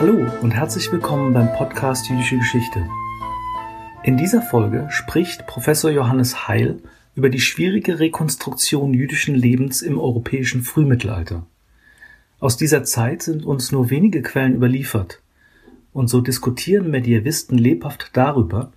[0.00, 2.88] Hallo und herzlich willkommen beim Podcast Jüdische Geschichte.
[4.02, 6.78] In dieser Folge spricht Professor Johannes Heil
[7.14, 11.44] über die schwierige Rekonstruktion jüdischen Lebens im europäischen Frühmittelalter.
[12.38, 15.20] Aus dieser Zeit sind uns nur wenige Quellen überliefert,
[15.92, 18.72] und so diskutieren Medievisten lebhaft darüber,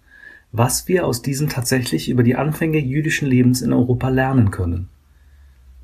[0.52, 4.90] was wir aus diesen tatsächlich über die Anfänge jüdischen Lebens in Europa lernen können.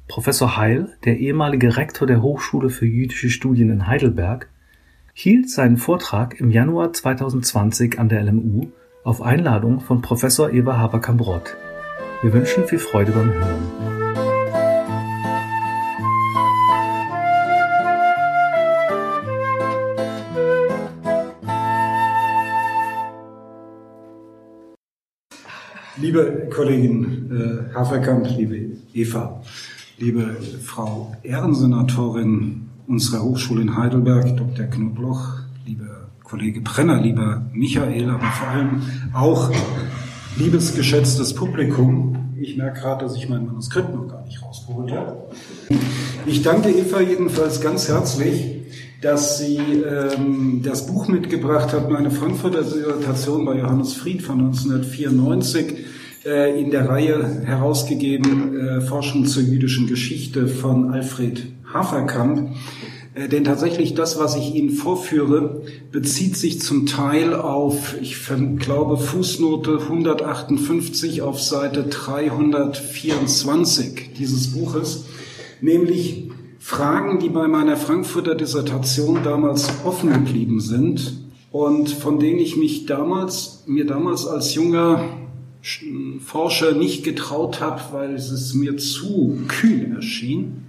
[0.09, 4.49] Professor Heil, der ehemalige Rektor der Hochschule für jüdische Studien in Heidelberg,
[5.21, 8.67] hielt seinen Vortrag im Januar 2020 an der LMU
[9.03, 11.57] auf Einladung von Professor Eva Haberkamp-Rott.
[12.21, 13.63] Wir wünschen viel Freude beim Hören.
[25.97, 29.43] Liebe Kollegin äh, Haferkamp, liebe Eva,
[29.97, 34.65] liebe Frau Ehrensenatorin unserer Hochschule in Heidelberg, Dr.
[34.65, 38.81] Knobloch, lieber Kollege Brenner, lieber Michael, aber vor allem
[39.13, 39.51] auch
[40.37, 42.33] liebes geschätztes Publikum.
[42.41, 45.17] Ich merke gerade, dass ich mein Manuskript noch gar nicht rausgeholt habe.
[46.25, 48.57] Ich danke Eva jedenfalls ganz herzlich,
[49.01, 55.77] dass sie ähm, das Buch mitgebracht hat, meine Frankfurter Dissertation bei Johannes Fried von 1994
[56.25, 61.43] äh, in der Reihe herausgegeben, äh, Forschung zur jüdischen Geschichte von Alfred
[61.73, 62.55] Haferkamp.
[63.13, 68.17] Äh, denn tatsächlich das, was ich Ihnen vorführe, bezieht sich zum Teil auf, ich
[68.57, 75.03] glaube, Fußnote 158 auf Seite 324 dieses Buches,
[75.61, 81.13] nämlich Fragen, die bei meiner Frankfurter Dissertation damals offen geblieben sind
[81.51, 85.03] und von denen ich mich damals, mir damals als junger
[86.23, 90.68] Forscher nicht getraut habe, weil es mir zu kühn erschien,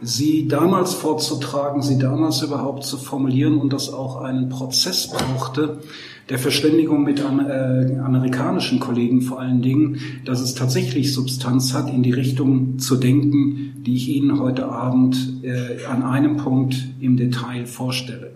[0.00, 5.80] sie damals vorzutragen, sie damals überhaupt zu formulieren und das auch einen Prozess brauchte,
[6.28, 12.02] der Verständigung mit äh, amerikanischen Kollegen vor allen Dingen, dass es tatsächlich Substanz hat, in
[12.02, 17.66] die Richtung zu denken, die ich Ihnen heute Abend äh, an einem Punkt im Detail
[17.66, 18.32] vorstelle.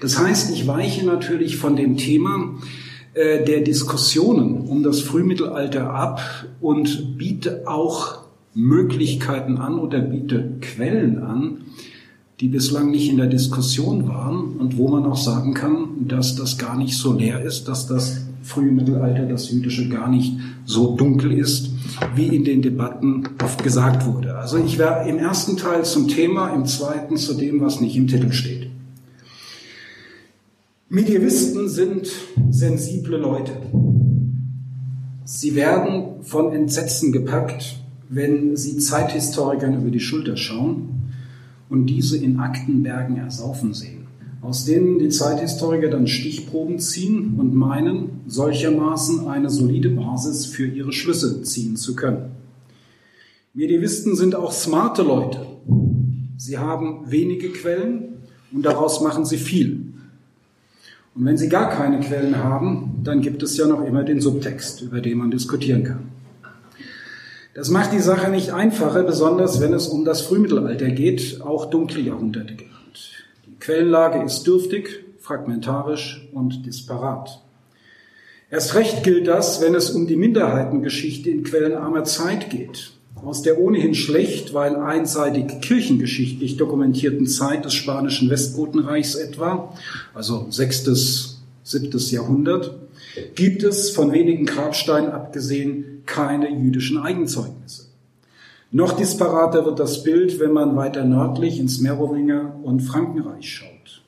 [0.00, 2.56] Das heißt, ich weiche natürlich von dem Thema
[3.14, 6.20] äh, der Diskussionen um das Frühmittelalter ab
[6.60, 8.25] und biete auch
[8.56, 11.58] Möglichkeiten an oder biete Quellen an,
[12.40, 16.56] die bislang nicht in der Diskussion waren und wo man auch sagen kann, dass das
[16.56, 20.32] gar nicht so leer ist, dass das frühe Mittelalter, das jüdische gar nicht
[20.64, 21.70] so dunkel ist,
[22.14, 24.36] wie in den Debatten oft gesagt wurde.
[24.36, 28.06] Also ich wäre im ersten Teil zum Thema, im zweiten zu dem, was nicht im
[28.06, 28.70] Titel steht.
[30.88, 32.08] Medievisten sind
[32.50, 33.52] sensible Leute.
[35.24, 40.88] Sie werden von Entsetzen gepackt, wenn sie Zeithistorikern über die Schulter schauen
[41.68, 44.06] und diese in Aktenbergen ersaufen sehen,
[44.42, 50.92] aus denen die Zeithistoriker dann Stichproben ziehen und meinen, solchermaßen eine solide Basis für ihre
[50.92, 52.30] Schlüsse ziehen zu können.
[53.54, 55.46] Medievisten sind auch smarte Leute.
[56.36, 58.18] Sie haben wenige Quellen
[58.52, 59.94] und daraus machen sie viel.
[61.14, 64.82] Und wenn sie gar keine Quellen haben, dann gibt es ja noch immer den Subtext,
[64.82, 66.10] über den man diskutieren kann.
[67.56, 72.02] Das macht die Sache nicht einfacher, besonders wenn es um das Frühmittelalter geht, auch dunkle
[72.02, 73.24] Jahrhunderte genannt.
[73.46, 77.42] Die Quellenlage ist dürftig, fragmentarisch und disparat.
[78.50, 82.92] Erst recht gilt das, wenn es um die Minderheitengeschichte in quellenarmer Zeit geht.
[83.24, 89.72] Aus der ohnehin schlecht, weil einseitig kirchengeschichtlich dokumentierten Zeit des spanischen Westgotenreichs etwa,
[90.12, 92.74] also sechstes, siebtes Jahrhundert,
[93.34, 97.86] gibt es von wenigen Grabsteinen abgesehen keine jüdischen Eigenzeugnisse.
[98.70, 104.02] Noch disparater wird das Bild, wenn man weiter nördlich ins Merowinger und Frankenreich schaut.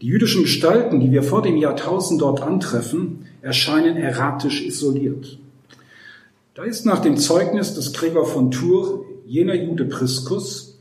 [0.00, 5.38] Die jüdischen Gestalten, die wir vor dem Jahrtausend dort antreffen, erscheinen erratisch isoliert.
[6.54, 10.76] Da ist nach dem Zeugnis des Gregor von Tours jener Jude Priscus,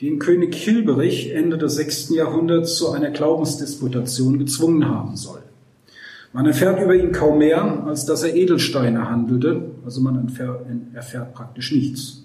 [0.00, 5.43] den König Hilberich Ende des sechsten Jahrhunderts zu einer Glaubensdisputation gezwungen haben soll.
[6.34, 10.28] Man erfährt über ihn kaum mehr, als dass er Edelsteine handelte, also man
[10.92, 12.24] erfährt praktisch nichts.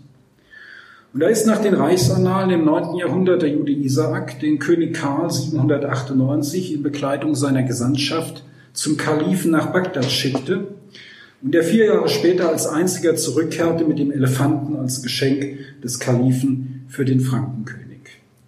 [1.14, 2.96] Und da ist nach den Reichsannalen im 9.
[2.96, 9.68] Jahrhundert der Jude Isaak, den König Karl 798 in Begleitung seiner Gesandtschaft zum Kalifen nach
[9.68, 10.70] Bagdad schickte
[11.44, 16.86] und der vier Jahre später als einziger zurückkehrte mit dem Elefanten als Geschenk des Kalifen
[16.88, 18.00] für den Frankenkönig.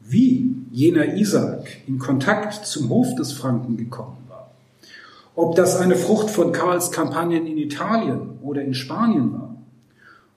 [0.09, 4.20] Wie jener Isaak in Kontakt zum Hof des Franken gekommen
[5.35, 9.55] ob das eine Frucht von Karls Kampagnen in Italien oder in Spanien war.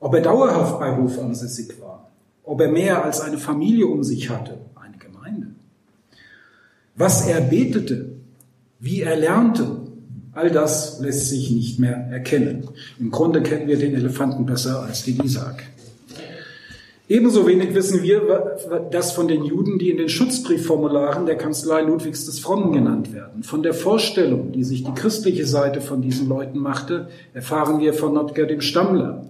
[0.00, 2.10] Ob er dauerhaft bei Hof ansässig war.
[2.44, 5.48] Ob er mehr als eine Familie um sich hatte, eine Gemeinde.
[6.94, 8.16] Was er betete,
[8.78, 9.78] wie er lernte,
[10.32, 12.68] all das lässt sich nicht mehr erkennen.
[12.98, 15.64] Im Grunde kennen wir den Elefanten besser als den Isaac.
[17.06, 18.56] Ebenso wenig wissen wir
[18.90, 23.42] das von den Juden, die in den Schutzbriefformularen der Kanzlei Ludwigs des Frommen genannt werden.
[23.42, 28.14] Von der Vorstellung, die sich die christliche Seite von diesen Leuten machte, erfahren wir von
[28.14, 29.26] Notker dem Stammler,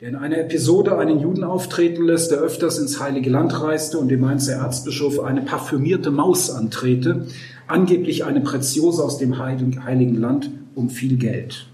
[0.00, 4.08] der in einer Episode einen Juden auftreten lässt, der öfters ins Heilige Land reiste und
[4.08, 7.26] dem Mainzer Erzbischof eine parfümierte Maus antrete,
[7.68, 11.68] angeblich eine Preziose aus dem Heiligen Land um viel Geld.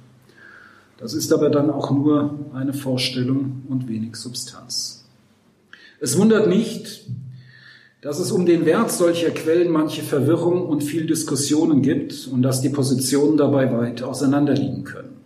[0.99, 4.98] Das ist aber dann auch nur eine Vorstellung und wenig Substanz.
[6.01, 7.07] Es wundert nicht,
[8.01, 12.61] dass es um den Wert solcher Quellen manche Verwirrung und viel Diskussionen gibt und dass
[12.61, 15.19] die Positionen dabei weit auseinanderliegen können.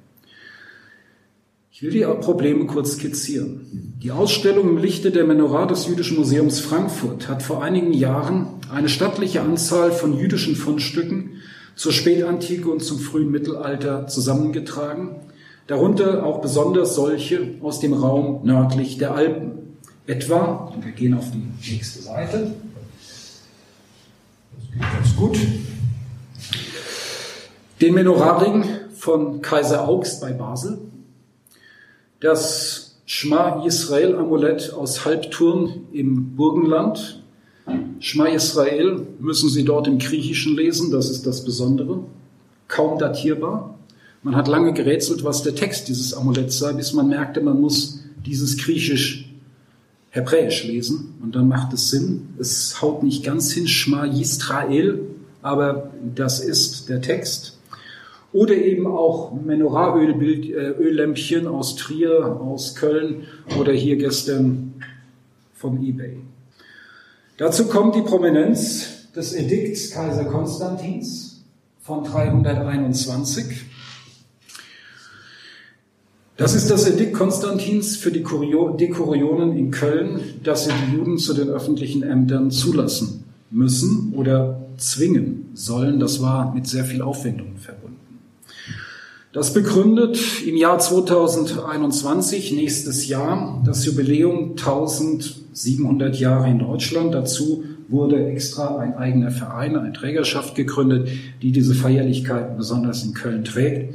[1.71, 3.95] Ich will die Probleme kurz skizzieren.
[4.03, 8.89] Die Ausstellung im Lichte der Menorah des Jüdischen Museums Frankfurt hat vor einigen Jahren eine
[8.89, 11.43] stattliche Anzahl von jüdischen Fundstücken
[11.75, 15.17] zur Spätantike und zum frühen Mittelalter zusammengetragen,
[15.67, 19.62] darunter auch besonders solche aus dem Raum nördlich der Alpen.
[20.07, 22.55] Etwa, und wir gehen auf die nächste Seite,
[24.57, 25.39] das geht ganz gut,
[27.81, 28.65] den Menorahring
[28.95, 30.79] von Kaiser Augst bei Basel,
[32.19, 37.23] das Schma Israel Amulett aus Halbturn im Burgenland.
[38.01, 42.01] Schma Israel müssen Sie dort im Griechischen lesen, das ist das Besondere,
[42.67, 43.79] kaum datierbar.
[44.23, 48.01] Man hat lange gerätselt, was der Text dieses Amuletts sei, bis man merkte, man muss
[48.25, 49.22] dieses Griechisch
[50.15, 52.35] Hebräisch lesen und dann macht es Sinn.
[52.39, 55.01] Es haut nicht ganz hin, Schma Yisrael,
[55.41, 57.57] aber das ist der Text.
[58.35, 63.25] Oder eben auch Menorah-Öllämpchen aus Trier, aus Köln
[63.59, 64.75] oder hier gestern
[65.55, 66.19] vom eBay.
[67.39, 71.43] Dazu kommt die Prominenz des Edikts Kaiser Konstantins
[71.81, 73.47] von 321
[76.37, 81.35] das ist das Edikt Konstantins für die Dekurionen in Köln, dass sie die Juden zu
[81.35, 86.01] den öffentlichen Ämtern zulassen müssen oder zwingen sollen.
[86.01, 87.93] Das war mit sehr viel Aufwendung verbunden.
[89.33, 97.15] Das begründet im Jahr 2021, nächstes Jahr, das Jubiläum 1700 Jahre in Deutschland.
[97.15, 101.09] Dazu wurde extra ein eigener Verein, eine Trägerschaft gegründet,
[101.41, 103.95] die diese Feierlichkeiten besonders in Köln trägt.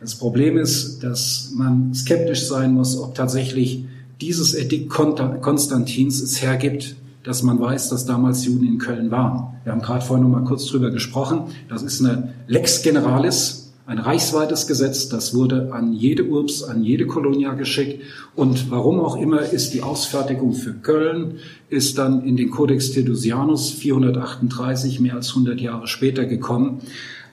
[0.00, 3.84] Das Problem ist, dass man skeptisch sein muss, ob tatsächlich
[4.20, 9.54] dieses Edikt Konstantins es hergibt, dass man weiß, dass damals Juden in Köln waren.
[9.64, 11.48] Wir haben gerade vorhin noch mal kurz drüber gesprochen.
[11.68, 15.08] Das ist eine Lex Generalis, ein reichsweites Gesetz.
[15.08, 18.02] Das wurde an jede Urbs, an jede Kolonia geschickt.
[18.34, 21.38] Und warum auch immer ist die Ausfertigung für Köln,
[21.68, 26.80] ist dann in den Codex Theodosianus 438, mehr als 100 Jahre später gekommen.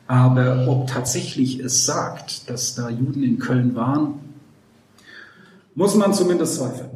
[0.07, 4.19] Aber ob tatsächlich es sagt, dass da Juden in Köln waren,
[5.75, 6.91] muss man zumindest zweifeln.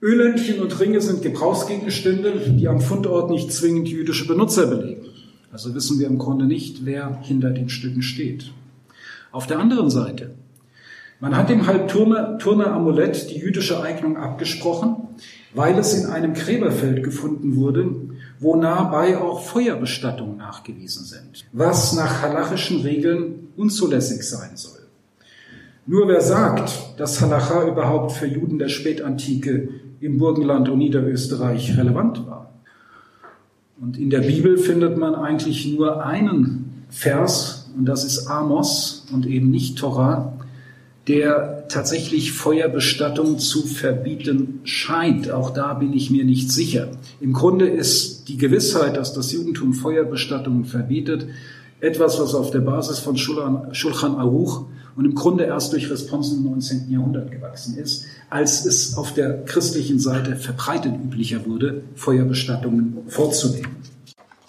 [0.00, 5.06] Öllämpchen und Ringe sind Gebrauchsgegenstände, die am Fundort nicht zwingend jüdische Benutzer belegen.
[5.50, 8.52] Also wissen wir im Grunde nicht, wer hinter den Stücken steht.
[9.32, 10.34] Auf der anderen Seite,
[11.20, 14.96] man hat dem Halbturner Amulett die jüdische Eignung abgesprochen,
[15.58, 17.90] weil es in einem Gräberfeld gefunden wurde,
[18.38, 24.78] wo nahebei auch Feuerbestattungen nachgewiesen sind, was nach halachischen Regeln unzulässig sein soll.
[25.84, 29.68] Nur wer sagt, dass Halacha überhaupt für Juden der Spätantike
[30.00, 32.52] im Burgenland und Niederösterreich relevant war.
[33.80, 39.26] Und in der Bibel findet man eigentlich nur einen Vers, und das ist Amos und
[39.26, 40.37] eben nicht Torah,
[41.08, 45.30] der tatsächlich Feuerbestattung zu verbieten scheint.
[45.30, 46.88] Auch da bin ich mir nicht sicher.
[47.20, 51.26] Im Grunde ist die Gewissheit, dass das Judentum Feuerbestattungen verbietet,
[51.80, 56.50] etwas, was auf der Basis von Shulchan Aruch und im Grunde erst durch Responsen im
[56.50, 56.90] 19.
[56.90, 63.76] Jahrhundert gewachsen ist, als es auf der christlichen Seite verbreitet üblicher wurde, Feuerbestattungen vorzunehmen.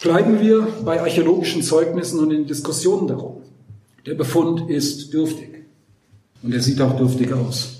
[0.01, 3.44] Bleiben wir bei archäologischen Zeugnissen und in Diskussionen darum.
[4.06, 5.59] Der Befund ist dürftig.
[6.41, 7.79] Und er sieht auch dürftig aus.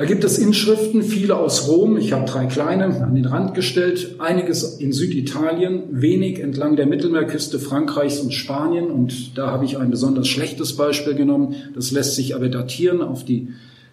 [0.00, 1.98] Da gibt es Inschriften, viele aus Rom.
[1.98, 4.16] Ich habe drei kleine an den Rand gestellt.
[4.18, 8.90] Einiges in Süditalien, wenig entlang der Mittelmeerküste Frankreichs und Spanien.
[8.90, 11.54] Und da habe ich ein besonders schlechtes Beispiel genommen.
[11.74, 13.48] Das lässt sich aber datieren auf die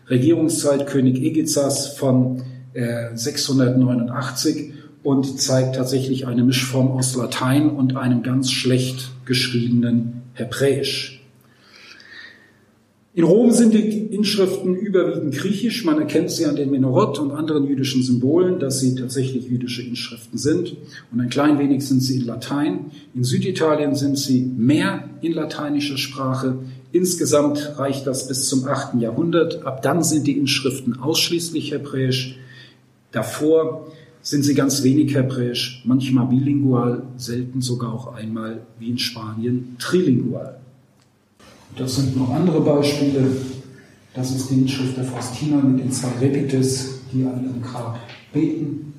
[0.10, 2.44] Regierungszeit König Egizas von
[2.74, 4.72] äh, 689
[5.04, 11.17] und zeigt tatsächlich eine Mischform aus Latein und einem ganz schlecht geschriebenen Hebräisch.
[13.18, 13.80] In Rom sind die
[14.14, 15.84] Inschriften überwiegend griechisch.
[15.84, 20.38] Man erkennt sie an den Menorot und anderen jüdischen Symbolen, dass sie tatsächlich jüdische Inschriften
[20.38, 20.78] sind.
[21.12, 22.92] Und ein klein wenig sind sie in Latein.
[23.16, 26.60] In Süditalien sind sie mehr in lateinischer Sprache.
[26.92, 29.02] Insgesamt reicht das bis zum 8.
[29.02, 29.66] Jahrhundert.
[29.66, 32.38] Ab dann sind die Inschriften ausschließlich hebräisch.
[33.12, 33.88] Davor
[34.22, 40.60] sind sie ganz wenig hebräisch, manchmal bilingual, selten sogar auch einmal wie in Spanien trilingual.
[41.76, 43.24] Das sind noch andere Beispiele.
[44.14, 48.00] Das ist die Inschrift der Faustina mit den zwei Repites, die an ihrem Grab
[48.34, 48.94] beten.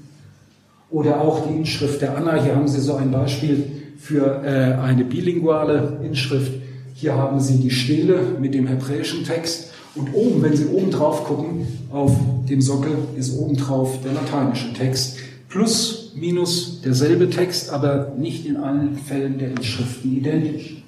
[0.90, 2.42] Oder auch die Inschrift der Anna.
[2.42, 3.64] Hier haben Sie so ein Beispiel
[3.98, 6.52] für äh, eine bilinguale Inschrift.
[6.94, 9.72] Hier haben Sie die Stele mit dem hebräischen Text.
[9.94, 12.16] Und oben, wenn Sie oben drauf gucken, auf
[12.48, 15.18] dem Sockel ist oben drauf der lateinische Text.
[15.48, 20.82] Plus, minus derselbe Text, aber nicht in allen Fällen der Inschriften identisch.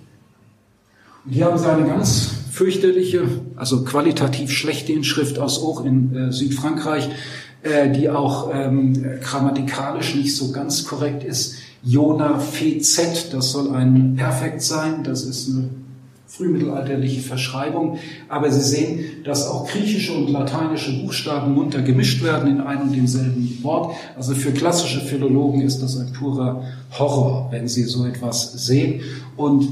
[1.29, 3.23] Hier haben eine ganz fürchterliche,
[3.57, 7.11] also qualitativ schlechte Inschrift aus Auch in äh, Südfrankreich,
[7.63, 11.57] äh, die auch ähm, grammatikalisch nicht so ganz korrekt ist.
[11.83, 15.69] Jona Fe Z, das soll ein Perfekt sein, das ist eine
[16.27, 17.99] frühmittelalterliche Verschreibung.
[18.29, 22.97] Aber Sie sehen, dass auch griechische und lateinische Buchstaben munter gemischt werden in einem und
[22.97, 23.95] demselben Wort.
[24.17, 26.63] Also für klassische Philologen ist das ein purer
[26.99, 29.03] Horror, wenn Sie so etwas sehen.
[29.37, 29.69] Und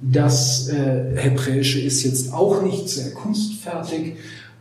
[0.00, 4.14] das äh, Hebräische ist jetzt auch nicht sehr kunstfertig.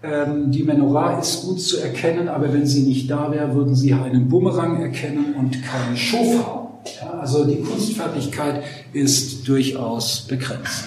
[0.03, 3.93] Ähm, die Menorah ist gut zu erkennen, aber wenn sie nicht da wäre, würden Sie
[3.93, 6.81] einen Bumerang erkennen und keine Schofar.
[7.01, 8.63] Ja, also die Kunstfertigkeit
[8.93, 10.85] ist durchaus begrenzt.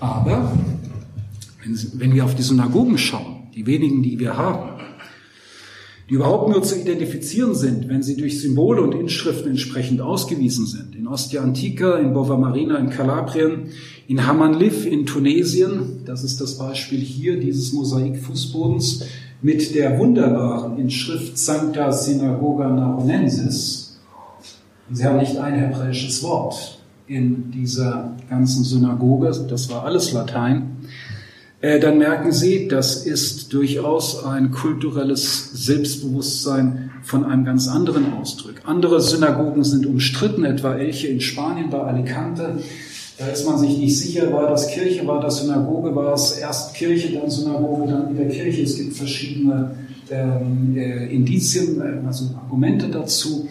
[0.00, 0.52] Aber
[1.62, 4.77] wenn, wenn wir auf die Synagogen schauen, die wenigen, die wir haben,
[6.08, 10.94] die überhaupt nur zu identifizieren sind, wenn sie durch Symbole und Inschriften entsprechend ausgewiesen sind.
[10.96, 13.68] In Ostia Antica, in Bova Marina in Kalabrien,
[14.06, 19.04] in Hamanlif in Tunesien, das ist das Beispiel hier dieses Mosaik-Fußbodens,
[19.42, 23.98] mit der wunderbaren Inschrift Sancta Synagoga Naronensis.
[24.90, 30.78] Sie haben nicht ein hebräisches Wort in dieser ganzen Synagoge, das war alles Latein.
[31.60, 38.54] Äh, dann merken Sie, das ist durchaus ein kulturelles Selbstbewusstsein von einem ganz anderen Ausdruck.
[38.64, 42.58] Andere Synagogen sind umstritten, etwa Elche in Spanien bei Alicante.
[43.18, 46.74] Da ist man sich nicht sicher, war das Kirche, war das Synagoge, war es erst
[46.74, 48.62] Kirche, dann Synagoge, dann wieder Kirche.
[48.62, 49.72] Es gibt verschiedene
[50.10, 53.48] ähm, äh, Indizien, äh, also Argumente dazu.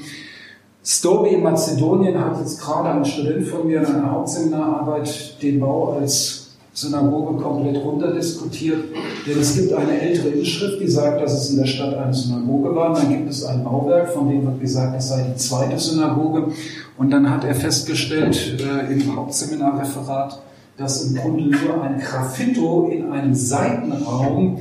[0.81, 5.97] Stobi in Mazedonien hat jetzt gerade ein Student von mir in einer Hauptseminararbeit den Bau
[5.99, 6.47] als
[6.77, 8.84] Synagoge komplett runterdiskutiert.
[9.25, 12.75] Denn es gibt eine ältere Inschrift, die sagt, dass es in der Stadt eine Synagoge
[12.75, 12.93] war.
[12.93, 16.51] Dann gibt es ein Bauwerk, von dem wird gesagt, es sei die zweite Synagoge.
[16.96, 20.39] Und dann hat er festgestellt äh, im Hauptseminarreferat,
[20.77, 24.60] dass im Grunde nur ein Graffito in einem Seitenraum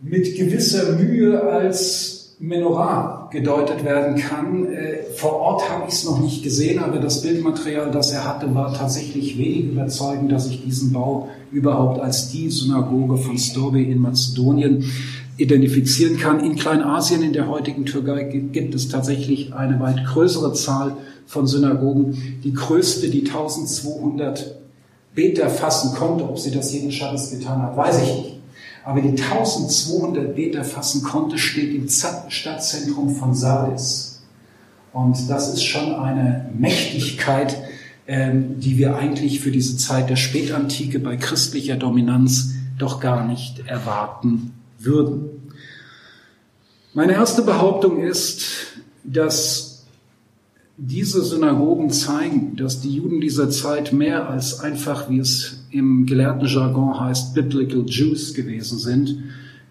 [0.00, 4.66] mit gewisser Mühe als Menorah gedeutet werden kann.
[4.66, 8.54] Äh, vor Ort habe ich es noch nicht gesehen, aber das Bildmaterial, das er hatte,
[8.54, 13.98] war tatsächlich wenig überzeugend, dass ich diesen Bau überhaupt als die Synagoge von Stobe in
[13.98, 14.84] Mazedonien
[15.36, 16.40] identifizieren kann.
[16.40, 22.40] In Kleinasien, in der heutigen Türkei, gibt es tatsächlich eine weit größere Zahl von Synagogen.
[22.42, 24.56] Die größte, die 1200
[25.14, 28.37] Beter fassen konnte, ob sie das jeden Schabbos getan hat, weiß ich nicht
[28.88, 34.22] aber die 1200 Meter fassen konnte, steht im Stadtzentrum von Sardis.
[34.94, 37.54] Und das ist schon eine Mächtigkeit,
[38.06, 43.58] ähm, die wir eigentlich für diese Zeit der Spätantike bei christlicher Dominanz doch gar nicht
[43.66, 45.52] erwarten würden.
[46.94, 48.46] Meine erste Behauptung ist,
[49.04, 49.67] dass
[50.80, 56.46] diese Synagogen zeigen, dass die Juden dieser Zeit mehr als einfach, wie es im gelehrten
[56.46, 59.18] Jargon heißt, Biblical Jews gewesen sind.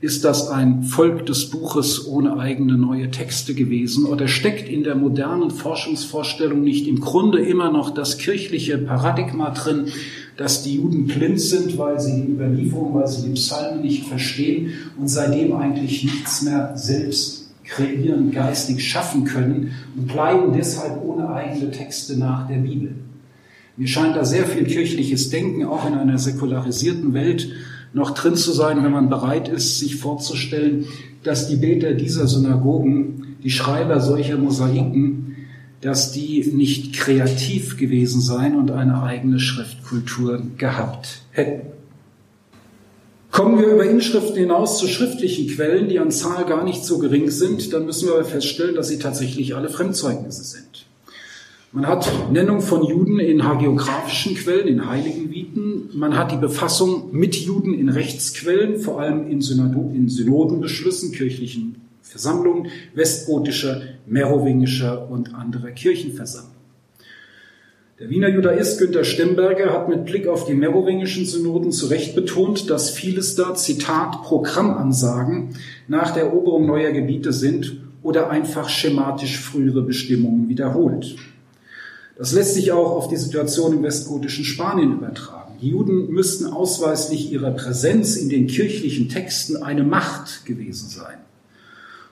[0.02, 4.06] Ist das ein Volk des Buches ohne eigene neue Texte gewesen?
[4.06, 9.86] Oder steckt in der modernen Forschungsvorstellung nicht im Grunde immer noch das kirchliche Paradigma drin,
[10.36, 14.74] dass die Juden blind sind, weil sie die Überlieferung, weil sie die Psalmen nicht verstehen
[15.00, 21.72] und seitdem eigentlich nichts mehr selbst kreieren, geistig schaffen können und bleiben deshalb ohne eigene
[21.72, 22.96] Texte nach der Bibel.
[23.76, 27.50] Mir scheint da sehr viel kirchliches Denken auch in einer säkularisierten Welt
[27.94, 30.86] noch drin zu sein, wenn man bereit ist, sich vorzustellen,
[31.24, 35.36] dass die Beter dieser Synagogen, die Schreiber solcher Mosaiken,
[35.82, 41.77] dass die nicht kreativ gewesen seien und eine eigene Schriftkultur gehabt hätten.
[43.38, 47.30] Kommen wir über Inschriften hinaus zu schriftlichen Quellen, die an Zahl gar nicht so gering
[47.30, 50.88] sind, dann müssen wir aber feststellen, dass sie tatsächlich alle Fremdzeugnisse sind.
[51.72, 55.92] Man hat Nennung von Juden in hagiografischen Quellen, in heiligen Viten.
[55.94, 59.40] Man hat die Befassung mit Juden in Rechtsquellen, vor allem in,
[59.94, 66.57] in Synodenbeschlüssen, kirchlichen Versammlungen, westgotischer, merowingischer und anderer Kirchenversammlungen.
[68.00, 72.70] Der Wiener Judaist Günter Stemberger hat mit Blick auf die merowingischen Synoden zu Recht betont,
[72.70, 75.56] dass vieles da, Zitat, Programmansagen
[75.88, 81.16] nach der Eroberung neuer Gebiete sind oder einfach schematisch frühere Bestimmungen wiederholt.
[82.20, 85.56] Das lässt sich auch auf die Situation im westgotischen Spanien übertragen.
[85.60, 91.18] Die Juden müssten ausweislich ihrer Präsenz in den kirchlichen Texten eine Macht gewesen sein.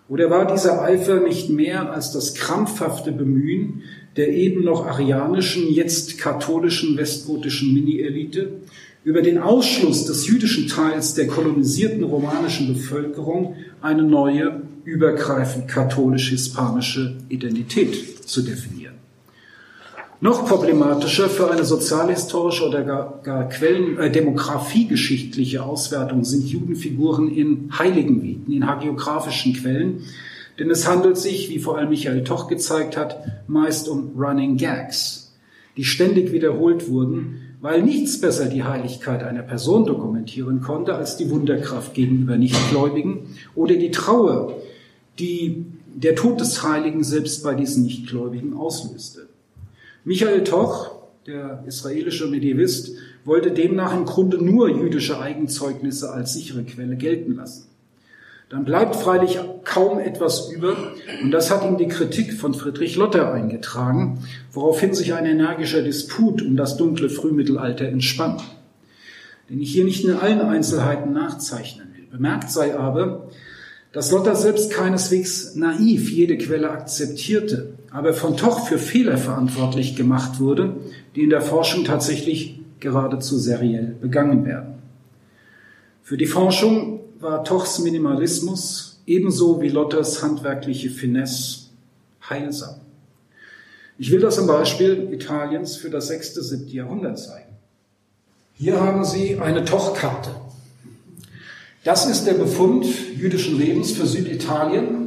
[0.07, 3.83] Oder war dieser Eifer nicht mehr als das krampfhafte Bemühen
[4.15, 8.61] der eben noch arianischen, jetzt katholischen westgotischen Mini-Elite
[9.03, 18.27] über den Ausschluss des jüdischen Teils der kolonisierten romanischen Bevölkerung eine neue, übergreifend katholisch-hispanische Identität
[18.27, 18.95] zu definieren?
[20.21, 27.69] Noch problematischer für eine sozialhistorische oder gar, gar Quellen, äh, demografiegeschichtliche Auswertung sind Judenfiguren in
[27.77, 30.03] Heiligenviten, in hagiografischen Quellen,
[30.57, 35.33] denn es handelt sich, wie vor allem Michael Toch gezeigt hat, meist um Running Gags,
[35.75, 41.29] die ständig wiederholt wurden, weil nichts besser die Heiligkeit einer Person dokumentieren konnte als die
[41.29, 44.53] Wunderkraft gegenüber Nichtgläubigen oder die Trauer,
[45.19, 49.27] die der Tod des Heiligen selbst bei diesen Nichtgläubigen auslöste.
[50.07, 50.91] Michael Toch,
[51.25, 52.91] der israelische Medievist,
[53.23, 57.65] wollte demnach im Grunde nur jüdische Eigenzeugnisse als sichere Quelle gelten lassen.
[58.49, 60.77] Dann bleibt freilich kaum etwas über,
[61.23, 64.19] und das hat ihm die Kritik von Friedrich Lotter eingetragen,
[64.51, 68.39] woraufhin sich ein energischer Disput um das dunkle Frühmittelalter entspann.
[69.49, 72.05] Den ich hier nicht in allen Einzelheiten nachzeichnen will.
[72.11, 73.31] Bemerkt sei aber,
[73.91, 80.41] dass Lotter selbst keineswegs naiv jede Quelle akzeptierte, aber von Toch für Fehler verantwortlich gemacht
[80.41, 80.75] wurde,
[81.15, 84.73] die in der Forschung tatsächlich geradezu seriell begangen werden.
[86.03, 91.67] Für die Forschung war Tochs Minimalismus ebenso wie Lotters handwerkliche Finesse
[92.29, 92.75] heilsam.
[93.97, 96.67] Ich will das am Beispiel Italiens für das 6., 7.
[96.67, 97.55] Jahrhundert zeigen.
[98.55, 100.31] Hier haben Sie eine Tochkarte.
[101.85, 105.04] Das ist der Befund jüdischen Lebens für Süditalien,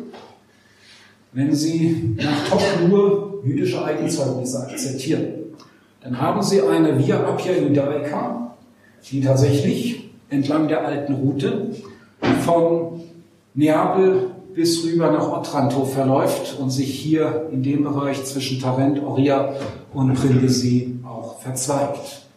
[1.32, 5.26] wenn Sie nach Top nur jüdische Eigenzeugnisse akzeptieren.
[6.00, 8.56] Dann haben Sie eine Via Appia Judaica,
[9.10, 11.70] die tatsächlich entlang der alten Route
[12.44, 13.00] von
[13.54, 19.54] Neapel bis rüber nach Otranto verläuft und sich hier in dem Bereich zwischen Tarent, Oria
[19.94, 22.27] und Brindisi auch verzweigt.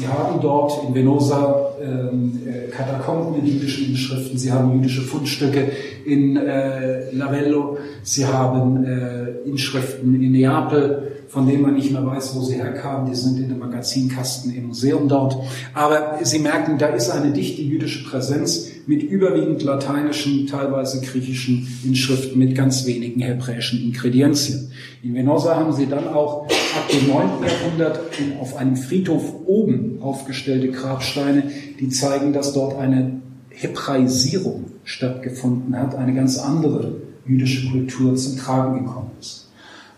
[0.00, 5.72] Sie haben dort in Venosa ähm, äh, Katakomben mit jüdischen Inschriften, Sie haben jüdische Fundstücke
[6.06, 12.34] in äh, Lavello, Sie haben äh, Inschriften in Neapel, von denen man nicht mehr weiß,
[12.34, 13.08] wo sie herkamen.
[13.08, 15.36] Die sind in dem Magazinkasten im Museum dort.
[15.74, 22.38] Aber Sie merken, da ist eine dichte jüdische Präsenz mit überwiegend lateinischen, teilweise griechischen Inschriften
[22.38, 24.72] mit ganz wenigen hebräischen Ingredienzien.
[25.04, 27.14] In Venosa haben Sie dann auch ab dem 9.
[27.46, 28.00] Jahrhundert
[28.40, 31.44] auf einem Friedhof oben aufgestellte Grabsteine,
[31.78, 38.84] die zeigen, dass dort eine Hebraisierung stattgefunden hat, eine ganz andere jüdische Kultur zum Tragen
[38.84, 39.39] gekommen ist.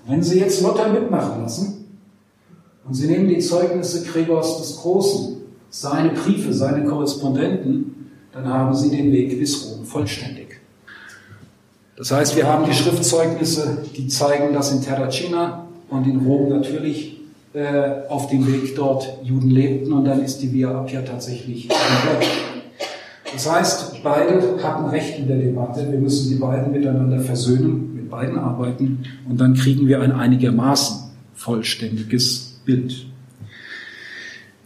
[0.06, 1.84] Wenn Sie jetzt Luther mitmachen lassen
[2.86, 5.36] und Sie nehmen die Zeugnisse Gregors des Großen,
[5.70, 10.60] seine Briefe, seine Korrespondenten, dann haben Sie den Weg bis Rom vollständig.
[11.96, 17.20] Das heißt, wir haben die Schriftzeugnisse, die zeigen, dass in Terracina und in Rom natürlich
[17.54, 22.28] äh, auf dem Weg dort Juden lebten und dann ist die Via Appia tatsächlich komplett.
[23.32, 25.90] Das heißt, beide hatten Recht in der Debatte.
[25.90, 32.60] Wir müssen die beiden miteinander versöhnen beiden arbeiten und dann kriegen wir ein einigermaßen vollständiges
[32.64, 33.06] Bild.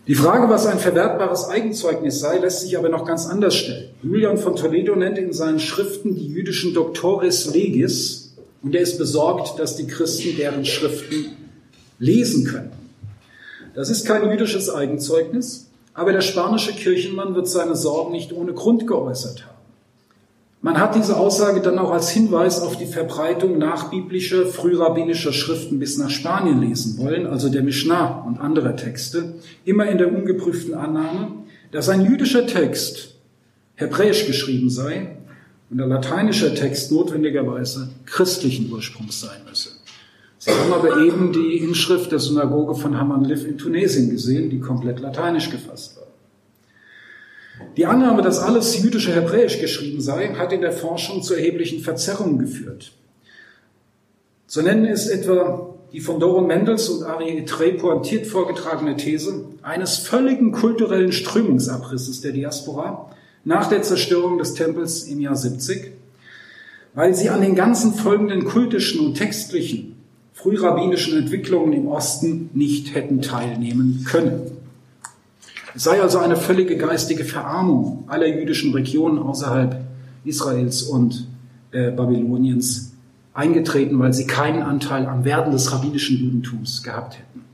[0.07, 3.89] Die Frage, was ein verwertbares Eigenzeugnis sei, lässt sich aber noch ganz anders stellen.
[4.03, 9.59] Julian von Toledo nennt in seinen Schriften die jüdischen Doctores Legis und er ist besorgt,
[9.59, 11.37] dass die Christen deren Schriften
[11.99, 12.73] lesen können.
[13.75, 18.87] Das ist kein jüdisches Eigenzeugnis, aber der spanische Kirchenmann wird seine Sorgen nicht ohne Grund
[18.87, 19.56] geäußert haben.
[20.63, 25.99] Man hat diese Aussage dann auch als Hinweis auf die Verbreitung nachbiblischer, frührabbinischer Schriften bis
[25.99, 31.29] nach Spanien lesen wollen, also der Mishnah und anderer Texte, immer in der ungeprüften Annahme,
[31.73, 33.15] dass ein jüdischer Text
[33.75, 35.17] hebräisch geschrieben sei
[35.71, 39.71] und der lateinische Text notwendigerweise christlichen Ursprungs sein müsse.
[40.39, 45.01] Sie haben aber eben die Inschrift der Synagoge von Hamanlif in Tunesien gesehen, die komplett
[45.01, 46.06] lateinisch gefasst war.
[47.77, 52.39] Die Annahme, dass alles jüdische Hebräisch geschrieben sei, hat in der Forschung zu erheblichen Verzerrungen
[52.39, 52.93] geführt.
[54.47, 59.99] So nennen es etwa die von Doron Mendels und Ari Etrey pointiert vorgetragene These eines
[59.99, 63.11] völligen kulturellen Strömungsabrisses der Diaspora
[63.45, 65.93] nach der Zerstörung des Tempels im Jahr 70,
[66.95, 69.97] weil sie an den ganzen folgenden kultischen und textlichen
[70.35, 74.56] frührabbinischen Entwicklungen im Osten nicht hätten teilnehmen können.
[75.77, 79.85] Es sei also eine völlige geistige Verarmung aller jüdischen Regionen außerhalb
[80.25, 81.29] Israels und
[81.71, 82.95] äh, Babyloniens
[83.35, 87.45] eingetreten, weil sie keinen Anteil am Werden des rabbinischen Judentums gehabt hätten.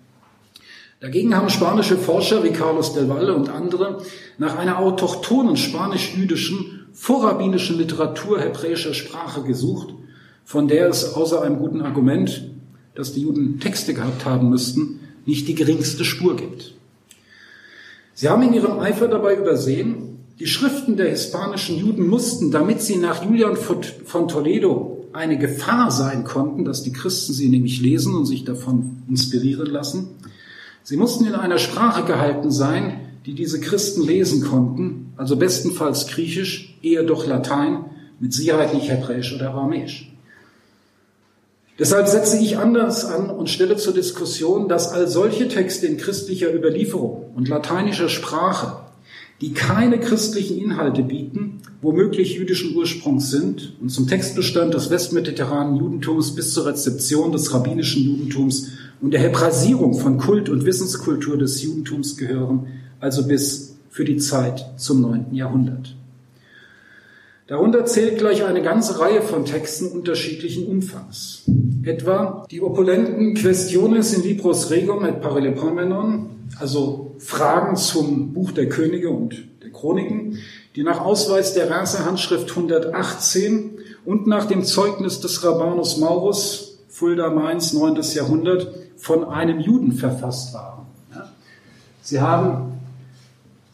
[1.00, 4.00] Dagegen haben spanische Forscher wie Carlos del Valle und andere
[4.38, 9.94] nach einer autochthonen spanisch-jüdischen, vorrabbinischen Literatur hebräischer Sprache gesucht,
[10.44, 12.48] von der es außer einem guten Argument,
[12.94, 16.74] dass die Juden Texte gehabt haben müssten, nicht die geringste Spur gibt.
[18.14, 22.96] Sie haben in ihrem Eifer dabei übersehen, die Schriften der hispanischen Juden mussten, damit sie
[22.96, 28.26] nach Julian von Toledo eine Gefahr sein konnten, dass die Christen sie nämlich lesen und
[28.26, 30.08] sich davon inspirieren lassen,
[30.82, 36.78] sie mussten in einer Sprache gehalten sein, die diese Christen lesen konnten, also bestenfalls Griechisch,
[36.82, 37.84] eher doch Latein,
[38.18, 40.11] mit Sicherheit nicht Hebräisch oder Aramäisch.
[41.82, 46.54] Deshalb setze ich anders an und stelle zur Diskussion, dass all solche Texte in christlicher
[46.54, 48.84] Überlieferung und lateinischer Sprache,
[49.40, 56.36] die keine christlichen Inhalte bieten, womöglich jüdischen Ursprungs sind und zum Textbestand des westmediterranen Judentums
[56.36, 58.68] bis zur Rezeption des rabbinischen Judentums
[59.00, 62.68] und der Hebraisierung von Kult und Wissenskultur des Judentums gehören,
[63.00, 65.96] also bis für die Zeit zum neunten Jahrhundert.
[67.48, 71.42] Darunter zählt gleich eine ganze Reihe von Texten unterschiedlichen Umfangs.
[71.82, 79.10] Etwa die opulenten Questiones in Libros Regum et Paralepomenon, also Fragen zum Buch der Könige
[79.10, 80.38] und der Chroniken,
[80.76, 83.70] die nach Ausweis der Rasehandschrift 118
[84.04, 88.00] und nach dem Zeugnis des Rabbanus Maurus, Fulda Mainz, 9.
[88.14, 90.86] Jahrhundert, von einem Juden verfasst waren.
[92.02, 92.80] Sie haben,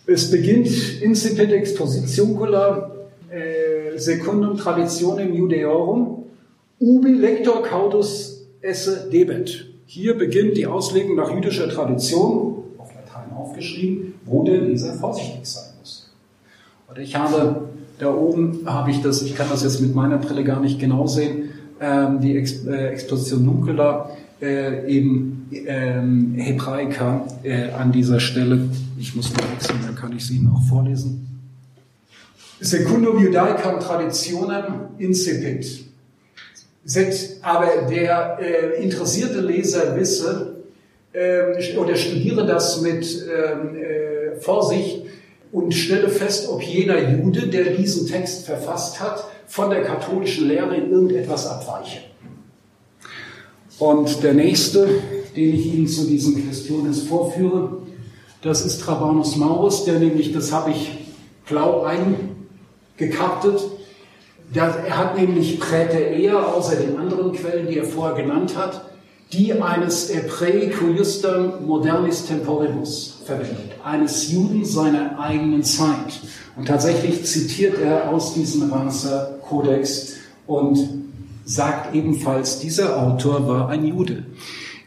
[0.07, 0.69] es beginnt
[1.03, 2.95] Incipit Expositioncula
[3.31, 6.25] äh, secundum traditionem Judeorum,
[6.81, 9.67] ubi lector cautus esse debet.
[9.87, 15.71] Hier beginnt die Auslegung nach jüdischer Tradition, auf Latein aufgeschrieben, wo der Leser vorsichtig sein
[15.81, 16.11] muss.
[16.89, 20.45] Und ich habe, da oben habe ich das, ich kann das jetzt mit meiner Brille
[20.45, 24.11] gar nicht genau sehen, ähm, die Ex äh, Exposition Nuncula,
[24.41, 28.69] äh, eben ähm, Hebraika äh, an dieser Stelle.
[28.99, 31.28] Ich muss mal wechseln, dann kann ich sie Ihnen auch vorlesen.
[32.61, 35.85] Secundum Judaicam Traditionem incipit.
[37.43, 40.57] Aber der äh, interessierte Leser wisse
[41.13, 45.03] äh, oder studiere das mit ähm, äh, Vorsicht
[45.53, 50.77] und stelle fest, ob jener Jude, der diesen Text verfasst hat, von der katholischen Lehre
[50.77, 52.01] in irgendetwas abweiche.
[53.79, 54.89] Und der nächste,
[55.37, 57.79] den ich Ihnen zu diesen Questionen vorführe,
[58.43, 60.99] das ist Trabanus Maurus, der nämlich, das habe ich
[61.47, 62.28] blau ein
[62.99, 63.61] gekartet.
[64.55, 66.01] Er hat nämlich Präter
[66.55, 68.91] außer den anderen Quellen, die er vorher genannt hat,
[69.33, 70.11] die eines
[70.71, 76.21] Cuiustam Modernis Temporibus verwendet, eines Juden seiner eigenen Zeit.
[76.57, 80.15] Und tatsächlich zitiert er aus diesem Ranzer Kodex
[80.47, 80.79] und
[81.45, 84.25] sagt ebenfalls, dieser Autor war ein Jude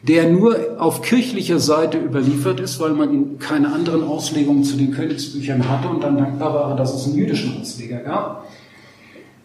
[0.03, 5.69] der nur auf kirchlicher Seite überliefert ist, weil man keine anderen Auslegungen zu den Königsbüchern
[5.69, 8.47] hatte und dann dankbar war, dass es einen jüdischen Ausleger gab.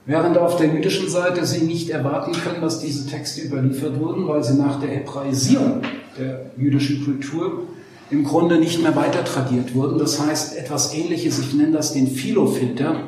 [0.06, 4.42] Während auf der jüdischen Seite sie nicht erwarten können, dass diese Texte überliefert wurden, weil
[4.44, 5.82] sie nach der Hebraisierung
[6.16, 7.64] der jüdischen Kultur
[8.10, 9.98] im Grunde nicht mehr weiter tradiert wurden.
[9.98, 13.00] Das heißt, etwas ähnliches, ich nenne das den Philofilter,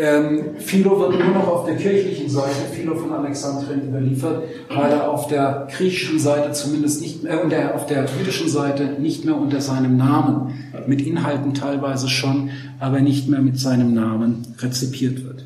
[0.00, 5.10] ähm, Philo wird nur noch auf der kirchlichen Seite, Philo von Alexandrien überliefert, weil er
[5.10, 9.60] auf der griechischen Seite zumindest nicht mehr, äh, auf der jüdischen Seite nicht mehr unter
[9.60, 10.54] seinem Namen,
[10.86, 15.44] mit Inhalten teilweise schon, aber nicht mehr mit seinem Namen rezipiert wird.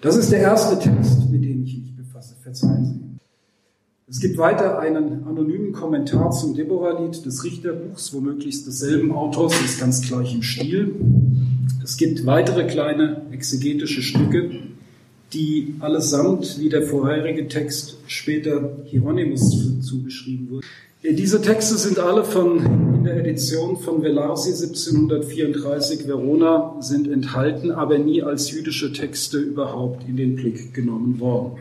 [0.00, 2.36] Das ist der erste Text, mit dem ich mich befasse.
[2.42, 2.98] Verzeihen Sie.
[4.10, 10.00] Es gibt weiter einen anonymen Kommentar zum Deborah-Lied des Richterbuchs, womöglich desselben Autors, ist ganz
[10.00, 10.94] gleich im Stil.
[11.82, 14.50] Es gibt weitere kleine exegetische Stücke,
[15.32, 20.66] die allesamt, wie der vorherige Text, später Hieronymus zugeschrieben wurden.
[21.02, 22.58] Diese Texte sind alle von,
[22.96, 30.08] in der Edition von Velarsi 1734 Verona sind enthalten, aber nie als jüdische Texte überhaupt
[30.08, 31.58] in den Blick genommen worden.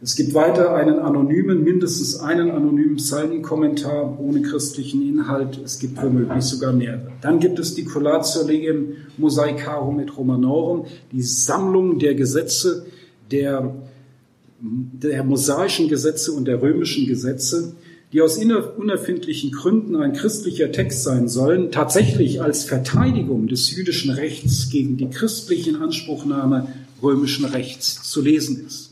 [0.00, 5.60] Es gibt weiter einen anonymen, mindestens einen anonymen Psalmenkommentar ohne christlichen Inhalt.
[5.64, 7.10] Es gibt womöglich sogar mehrere.
[7.20, 12.86] Dann gibt es die Collatio Legem Mosaicarum et Romanorum, die Sammlung der Gesetze
[13.30, 13.74] der
[14.60, 17.76] der mosaischen Gesetze und der römischen Gesetze,
[18.12, 24.70] die aus unerfindlichen Gründen ein christlicher Text sein sollen, tatsächlich als Verteidigung des jüdischen Rechts
[24.70, 28.87] gegen die christliche Inanspruchnahme römischen Rechts zu lesen ist.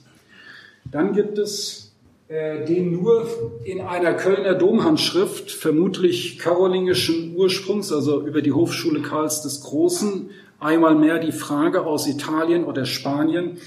[0.90, 1.87] Dann gibt es
[2.29, 3.29] äh, den nur
[3.64, 10.94] in einer Kölner Domhandschrift, vermutlich karolingischen Ursprungs, also über die Hofschule Karls des Großen, einmal
[10.94, 13.59] mehr die Frage aus Italien oder Spanien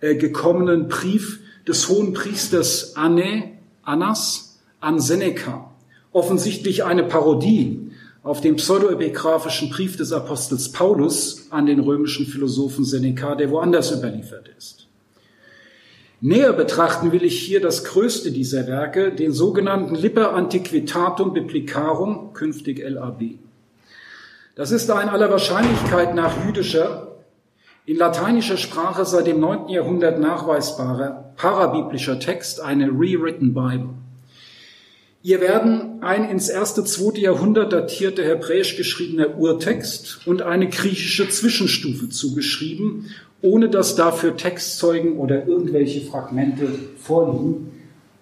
[0.00, 5.70] äh, gekommenen Brief des hohen Priesters Anne, Annas an Seneca.
[6.12, 7.90] Offensichtlich eine Parodie
[8.22, 14.48] auf den pseudoepigraphischen Brief des Apostels Paulus an den römischen Philosophen Seneca, der woanders überliefert
[14.56, 14.83] ist.
[16.26, 22.82] Näher betrachten will ich hier das größte dieser Werke, den sogenannten Liber Antiquitatum Biblicarum, künftig
[22.82, 23.34] LAB.
[24.54, 27.18] Das ist ein aller Wahrscheinlichkeit nach jüdischer,
[27.84, 29.68] in lateinischer Sprache seit dem 9.
[29.68, 33.90] Jahrhundert nachweisbarer parabiblischer Text, eine rewritten Bible.
[35.26, 42.10] Ihr werden ein ins erste, zweite Jahrhundert datierter hebräisch geschriebener Urtext und eine griechische Zwischenstufe
[42.10, 43.06] zugeschrieben,
[43.40, 47.72] ohne dass dafür Textzeugen oder irgendwelche Fragmente vorliegen.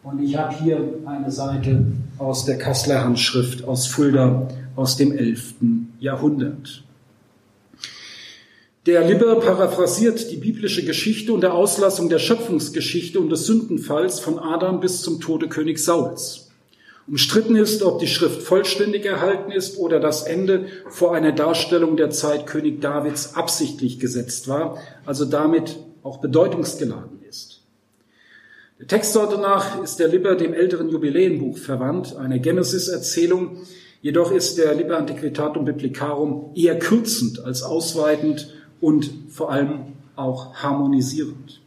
[0.04, 1.86] Und ich habe hier eine Seite
[2.18, 5.54] aus der Kasseler Handschrift aus Fulda aus dem 11.
[5.98, 6.84] Jahrhundert.
[8.86, 14.38] Der Liber paraphrasiert die biblische Geschichte und der Auslassung der Schöpfungsgeschichte und des Sündenfalls von
[14.38, 16.51] Adam bis zum Tode König Sauls.
[17.08, 22.10] Umstritten ist, ob die Schrift vollständig erhalten ist oder das Ende vor einer Darstellung der
[22.10, 27.62] Zeit König Davids absichtlich gesetzt war, also damit auch bedeutungsgeladen ist.
[28.78, 33.58] Der Textsorte nach ist der Liber dem älteren Jubiläenbuch verwandt, eine Genesis-Erzählung,
[34.00, 41.61] jedoch ist der Liber Antiquitatum Biblicarum eher kürzend als ausweitend und vor allem auch harmonisierend.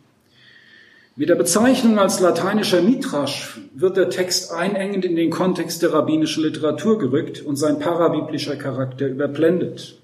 [1.18, 6.44] Mit der Bezeichnung als lateinischer Midrash wird der Text einengend in den Kontext der rabbinischen
[6.44, 9.98] Literatur gerückt und sein parabiblischer Charakter überblendet.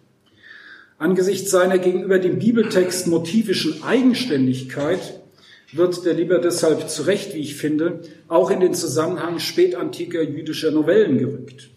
[1.00, 5.20] Angesichts seiner gegenüber dem Bibeltext motivischen Eigenständigkeit
[5.74, 10.72] wird der Lieber deshalb zu Recht, wie ich finde, auch in den Zusammenhang spätantiker jüdischer
[10.72, 11.72] Novellen gerückt.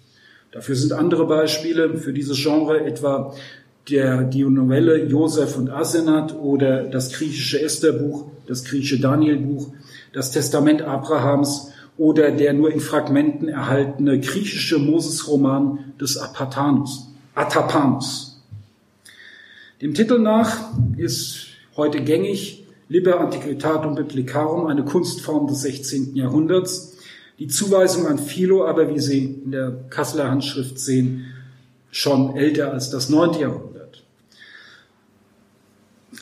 [0.53, 3.35] Dafür sind andere Beispiele für dieses Genre etwa
[3.89, 9.73] der, die Novelle Josef und Asenat oder das griechische Estherbuch, das griechische Danielbuch,
[10.13, 18.43] das Testament Abrahams oder der nur in Fragmenten erhaltene griechische Moses-Roman des Apatanus, Atapanus.
[19.81, 26.15] Dem Titel nach ist heute gängig Liber Antiquitatum Biblicarum, eine Kunstform des 16.
[26.15, 26.97] Jahrhunderts.
[27.39, 31.34] Die Zuweisung an Philo aber, wie Sie in der Kasseler Handschrift sehen,
[31.95, 33.41] schon älter als das 9.
[33.41, 34.03] Jahrhundert.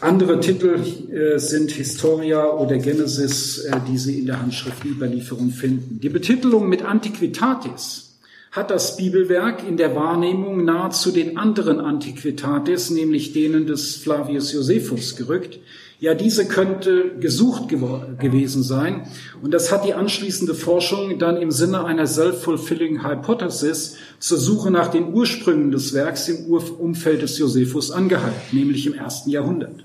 [0.00, 0.78] Andere Titel
[1.10, 5.98] äh, sind Historia oder Genesis, äh, die Sie in der Handschriftüberlieferung finden.
[6.00, 8.11] Die Betitelung mit Antiquitatis
[8.52, 15.16] hat das Bibelwerk in der Wahrnehmung nahezu den anderen Antiquitatis, nämlich denen des Flavius Josephus,
[15.16, 15.58] gerückt.
[16.00, 19.06] Ja, diese könnte gesucht gewesen sein.
[19.40, 24.88] Und das hat die anschließende Forschung dann im Sinne einer self-fulfilling Hypothesis zur Suche nach
[24.88, 29.84] den Ursprüngen des Werks im Umfeld des Josephus angehalten, nämlich im ersten Jahrhundert.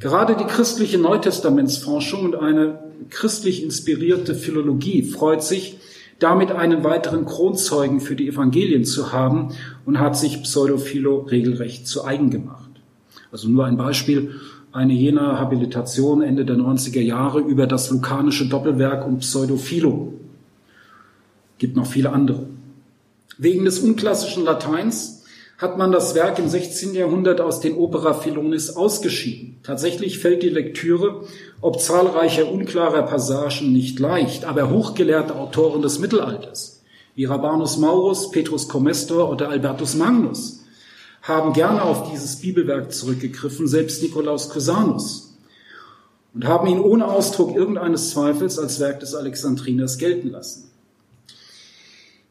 [0.00, 5.78] Gerade die christliche Neutestamentsforschung und eine christlich inspirierte Philologie freut sich,
[6.20, 9.48] damit einen weiteren Kronzeugen für die Evangelien zu haben
[9.84, 12.70] und hat sich Pseudophilo regelrecht zu eigen gemacht.
[13.32, 14.34] Also nur ein Beispiel
[14.72, 20.14] eine jener Habilitation Ende der 90er Jahre über das lukanische Doppelwerk und Pseudophilo.
[21.58, 22.46] Gibt noch viele andere.
[23.38, 25.19] Wegen des unklassischen Lateins
[25.60, 26.94] hat man das Werk im 16.
[26.94, 29.58] Jahrhundert aus den Opera Philonis ausgeschieden.
[29.62, 31.26] Tatsächlich fällt die Lektüre,
[31.60, 36.80] ob zahlreicher unklarer Passagen, nicht leicht, aber hochgelehrte Autoren des Mittelalters,
[37.14, 40.60] wie Rabanus Maurus, Petrus Comestor oder Albertus Magnus,
[41.20, 45.36] haben gerne auf dieses Bibelwerk zurückgegriffen, selbst Nikolaus Cusanus,
[46.32, 50.69] und haben ihn ohne Ausdruck irgendeines Zweifels als Werk des Alexandriners gelten lassen.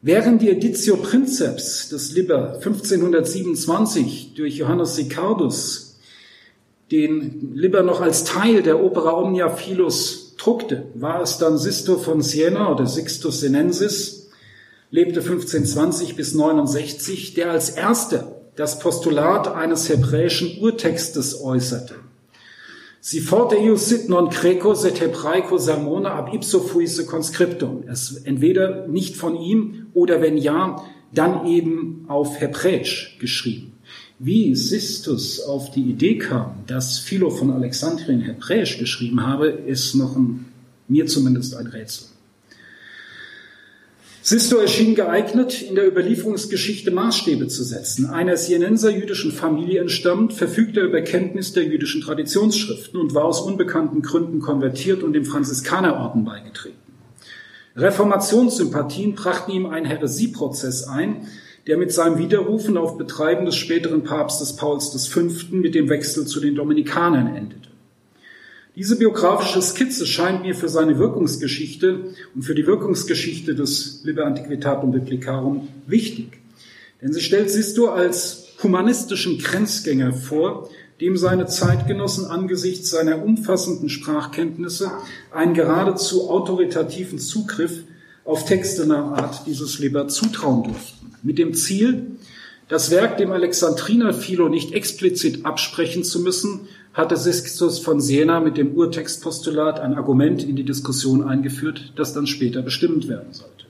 [0.02, 5.98] Während die Editio Princeps des Liber 1527 durch Johannes Sicardus
[6.90, 12.22] den Liber noch als Teil der Opera Omnia Philos druckte, war es dann Sisto von
[12.22, 14.30] Siena oder Sixtus Senensis,
[14.90, 21.96] lebte 1520 bis 69, der als erster das Postulat eines hebräischen Urtextes äußerte.
[23.02, 27.84] Si forte ius sit non creco set hebraico sermone ab ipso fuisse conscriptum.
[27.88, 30.84] Es entweder nicht von ihm oder wenn ja,
[31.14, 33.72] dann eben auf Hebräisch geschrieben.
[34.18, 40.14] Wie Sistus auf die Idee kam, dass Philo von Alexandrien Hebräisch geschrieben habe, ist noch
[40.14, 40.44] ein
[40.86, 42.09] Mir zumindest ein Rätsel.
[44.22, 48.06] Sisto erschien geeignet, in der Überlieferungsgeschichte Maßstäbe zu setzen.
[48.06, 54.02] Einer Sienenser jüdischen Familie entstammt, verfügte über Kenntnis der jüdischen Traditionsschriften und war aus unbekannten
[54.02, 56.76] Gründen konvertiert und dem Franziskanerorden beigetreten.
[57.76, 61.26] Reformationssympathien brachten ihm einen Häresieprozess ein,
[61.66, 65.20] der mit seinem Widerrufen auf Betreiben des späteren Papstes Pauls V.
[65.50, 67.69] mit dem Wechsel zu den Dominikanern endete.
[68.76, 74.92] Diese biografische Skizze scheint mir für seine Wirkungsgeschichte und für die Wirkungsgeschichte des Liber Antiquitatum
[74.92, 76.38] Biblicarum wichtig.
[77.02, 80.68] Denn sie stellt Sisto als humanistischen Grenzgänger vor,
[81.00, 84.92] dem seine Zeitgenossen angesichts seiner umfassenden Sprachkenntnisse
[85.32, 87.84] einen geradezu autoritativen Zugriff
[88.24, 91.12] auf Texte nach Art dieses Liber zutrauen durften.
[91.22, 92.18] Mit dem Ziel,
[92.70, 98.56] das Werk dem Alexandriner Philo nicht explizit absprechen zu müssen, hatte Sixtus von Siena mit
[98.56, 103.66] dem Urtextpostulat ein Argument in die Diskussion eingeführt, das dann später bestimmt werden sollte.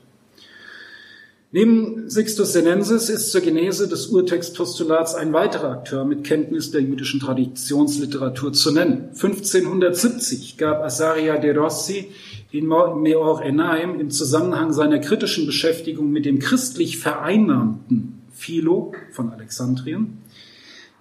[1.51, 7.19] Neben Sixtus Senensis ist zur Genese des Urtextpostulats ein weiterer Akteur mit Kenntnis der jüdischen
[7.19, 9.09] Traditionsliteratur zu nennen.
[9.15, 12.11] 1570 gab Asaria de Rossi
[12.51, 20.17] in Meor Enaim im Zusammenhang seiner kritischen Beschäftigung mit dem christlich vereinnahmten Philo von Alexandrien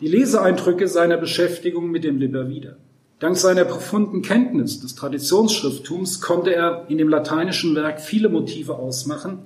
[0.01, 2.77] die Leseeindrücke seiner Beschäftigung mit dem Liber wieder.
[3.19, 9.41] Dank seiner profunden Kenntnis des Traditionsschrifttums konnte er in dem lateinischen Werk viele Motive ausmachen,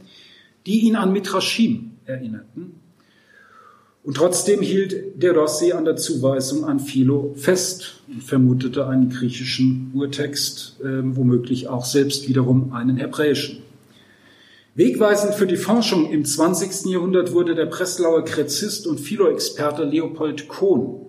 [0.67, 2.81] die ihn an Mitrashim erinnerten.
[4.05, 9.91] Und trotzdem hielt der Rossi an der Zuweisung an Philo fest und vermutete einen griechischen
[9.95, 13.64] Urtext, äh, womöglich auch selbst wiederum einen hebräischen.
[14.77, 16.91] Wegweisend für die Forschung im 20.
[16.91, 21.07] Jahrhundert wurde der Breslauer Krezist und Philoexperte Leopold Kohn.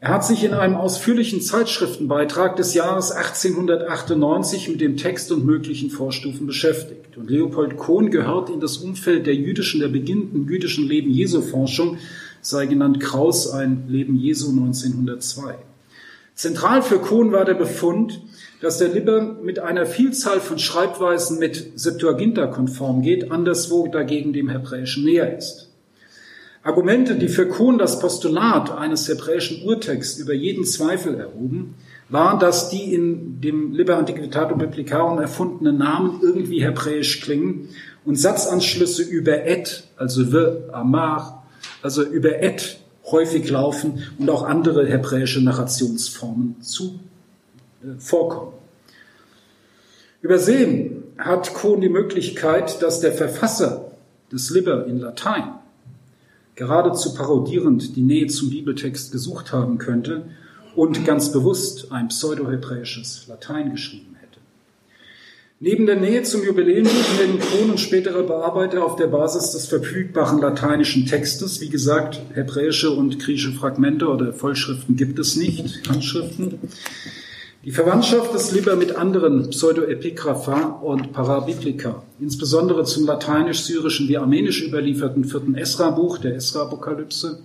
[0.00, 5.90] Er hat sich in einem ausführlichen Zeitschriftenbeitrag des Jahres 1898 mit dem Text und möglichen
[5.90, 7.16] Vorstufen beschäftigt.
[7.16, 11.98] Und Leopold Kohn gehört in das Umfeld der jüdischen, der beginnenden jüdischen Leben Jesu Forschung,
[12.40, 15.54] sei genannt Kraus, ein Leben Jesu 1902.
[16.34, 18.20] Zentral für Kohn war der Befund,
[18.60, 24.48] dass der Lippe mit einer Vielzahl von Schreibweisen mit Septuaginta konform geht, anderswo dagegen dem
[24.48, 25.68] Hebräischen näher ist.
[26.62, 31.76] Argumente, die für Kohn das Postulat eines hebräischen Urtexts über jeden Zweifel erhoben,
[32.08, 37.68] waren, dass die in dem Liber Antiquitatum Biblicarum erfundenen Namen irgendwie hebräisch klingen
[38.04, 41.46] und Satzanschlüsse über et, also ve, amar,
[41.82, 46.98] also über et häufig laufen und auch andere hebräische Narrationsformen zu
[47.98, 48.52] vorkommen.
[50.20, 53.92] Übersehen hat Kohn die Möglichkeit, dass der Verfasser
[54.32, 55.54] des Liber in Latein
[56.58, 60.24] geradezu parodierend die Nähe zum Bibeltext gesucht haben könnte
[60.74, 64.40] und ganz bewusst ein pseudohebräisches Latein geschrieben hätte.
[65.60, 66.88] Neben der Nähe zum Jubiläum
[67.18, 72.90] nennen Kohn und spätere Bearbeiter auf der Basis des verfügbaren lateinischen Textes, wie gesagt, hebräische
[72.90, 76.58] und griechische Fragmente oder Vollschriften gibt es nicht, Handschriften,
[77.68, 85.22] die Verwandtschaft des Liber mit anderen Pseudoepigrapha und Parabiblika, insbesondere zum lateinisch-syrischen wie armenisch überlieferten
[85.26, 87.40] vierten Esra-Buch, der Esra-Apokalypse,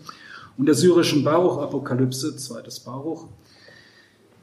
[0.57, 3.27] und der syrischen Baruch-Apokalypse, zweites Baruch.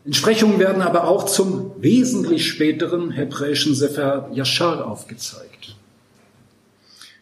[0.05, 5.77] Entsprechungen werden aber auch zum wesentlich späteren hebräischen Sefer Yashar aufgezeigt.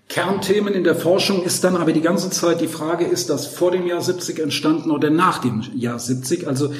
[0.09, 3.71] Kernthemen in der Forschung ist dann aber die ganze Zeit die Frage, ist das vor
[3.71, 6.49] dem Jahr 70 entstanden oder nach dem Jahr 70?
[6.49, 6.73] Also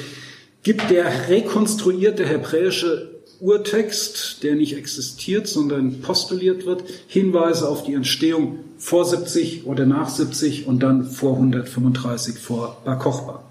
[0.63, 8.59] gibt der rekonstruierte hebräische Urtext, der nicht existiert, sondern postuliert wird, Hinweise auf die Entstehung
[8.77, 13.43] vor 70 oder nach 70 und dann vor 135 vor Bar Kochba.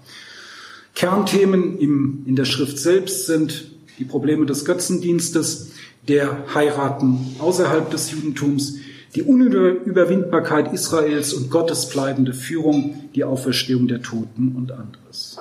[0.93, 5.71] Kernthemen im, in der Schrift selbst sind die Probleme des Götzendienstes,
[6.07, 8.77] der Heiraten außerhalb des Judentums,
[9.15, 15.39] die Unüberwindbarkeit Israels und Gottes bleibende Führung, die Auferstehung der Toten und anderes.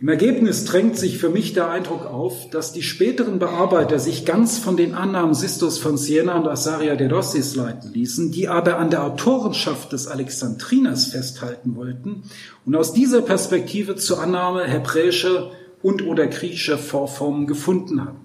[0.00, 4.56] Im Ergebnis drängt sich für mich der Eindruck auf, dass die späteren Bearbeiter sich ganz
[4.56, 8.90] von den Annahmen Sistus von Siena und Asaria de Rossis leiten ließen, die aber an
[8.90, 12.22] der Autorenschaft des Alexandriners festhalten wollten
[12.64, 15.50] und aus dieser Perspektive zur Annahme hebräischer
[15.82, 18.20] und oder griechischer Vorformen gefunden haben.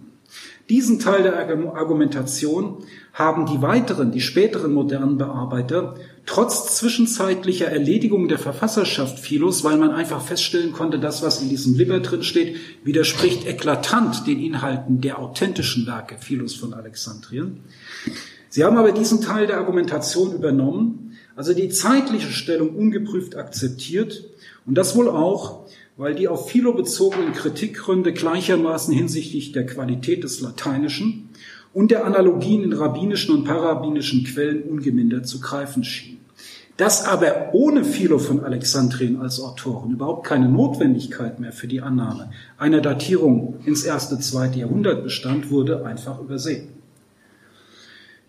[0.69, 2.83] Diesen Teil der Argumentation
[3.13, 5.95] haben die weiteren, die späteren modernen Bearbeiter
[6.25, 11.75] trotz zwischenzeitlicher Erledigung der Verfasserschaft Philos, weil man einfach feststellen konnte, das, was in diesem
[11.75, 17.59] Liber drin steht, widerspricht eklatant den Inhalten der authentischen Werke Philos von Alexandrien.
[18.49, 24.23] Sie haben aber diesen Teil der Argumentation übernommen, also die zeitliche Stellung ungeprüft akzeptiert
[24.65, 30.41] und das wohl auch, weil die auf Philo bezogenen Kritikgründe gleichermaßen hinsichtlich der Qualität des
[30.41, 31.29] Lateinischen
[31.73, 36.19] und der Analogien in rabbinischen und parabbinischen Quellen ungemindert zu greifen schienen.
[36.77, 42.31] Dass aber ohne Philo von Alexandrien als Autoren überhaupt keine Notwendigkeit mehr für die Annahme
[42.57, 46.69] einer Datierung ins erste, zweite Jahrhundert bestand, wurde einfach übersehen.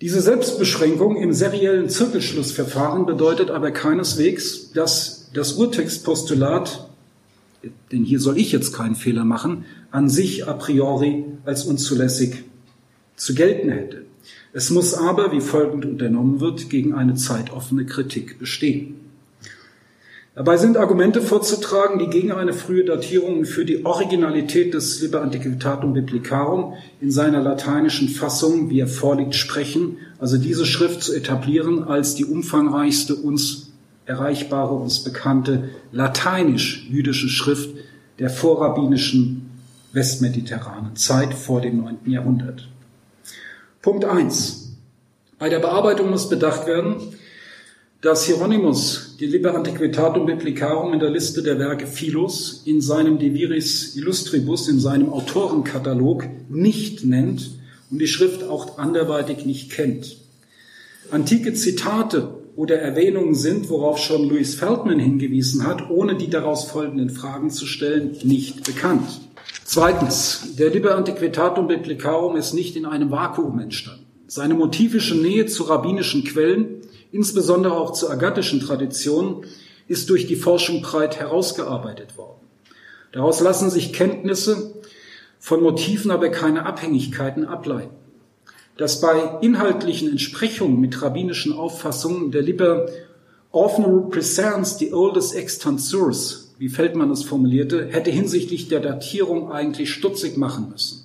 [0.01, 6.91] Diese Selbstbeschränkung im seriellen Zirkelschlussverfahren bedeutet aber keineswegs, dass das Urtextpostulat,
[7.91, 12.45] denn hier soll ich jetzt keinen Fehler machen, an sich a priori als unzulässig
[13.17, 14.03] zu gelten hätte.
[14.53, 18.97] Es muss aber, wie folgend unternommen wird, gegen eine zeitoffene Kritik bestehen.
[20.37, 25.93] Dabei sind Argumente vorzutragen, die gegen eine frühe Datierung für die Originalität des Liber Antiquitatum
[25.93, 32.17] Biblicarum in seiner lateinischen Fassung, wie er vorliegt, sprechen, also diese Schrift zu etablieren als
[32.17, 33.71] die umfangreichste uns
[34.07, 37.71] erreichbare, uns bekannte lateinisch-jüdische Schrift
[38.19, 39.51] der vorrabbinischen
[39.93, 41.99] westmediterranen Zeit vor dem 9.
[42.07, 42.69] Jahrhundert.
[43.85, 44.79] Punkt eins:
[45.39, 46.97] Bei der Bearbeitung muss bedacht werden,
[48.01, 53.35] dass Hieronymus die Liber Antiquitatum Biblicarum in der Liste der Werke Philos in seinem De
[53.35, 57.59] Viris Illustribus, in seinem Autorenkatalog nicht nennt
[57.91, 60.17] und die Schrift auch anderweitig nicht kennt.
[61.11, 67.11] Antike Zitate oder Erwähnungen sind, worauf schon Louis Feldman hingewiesen hat, ohne die daraus folgenden
[67.11, 69.21] Fragen zu stellen, nicht bekannt.
[69.65, 74.07] Zweitens, der Liber Antiquitatum Biblicarum ist nicht in einem Vakuum entstanden.
[74.27, 76.83] Seine motivische Nähe zu rabbinischen Quellen,
[77.13, 79.45] insbesondere auch zur agathischen Tradition,
[79.89, 82.41] ist durch die Forschung breit herausgearbeitet worden.
[83.13, 84.75] Daraus lassen sich Kenntnisse
[85.39, 87.95] von Motiven, aber keine Abhängigkeiten ableiten.
[88.77, 92.87] Dass bei inhaltlichen Entsprechungen mit rabbinischen Auffassungen der Liber
[93.53, 99.93] often represents the oldest extant source wie Feldmann es formulierte, hätte hinsichtlich der Datierung eigentlich
[99.93, 101.05] stutzig machen müssen.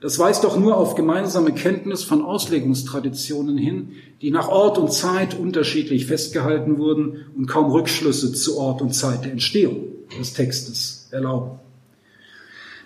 [0.00, 3.92] Das weist doch nur auf gemeinsame Kenntnis von Auslegungstraditionen hin,
[4.22, 9.24] die nach Ort und Zeit unterschiedlich festgehalten wurden und kaum Rückschlüsse zu Ort und Zeit
[9.24, 9.88] der Entstehung
[10.20, 11.58] des Textes erlauben.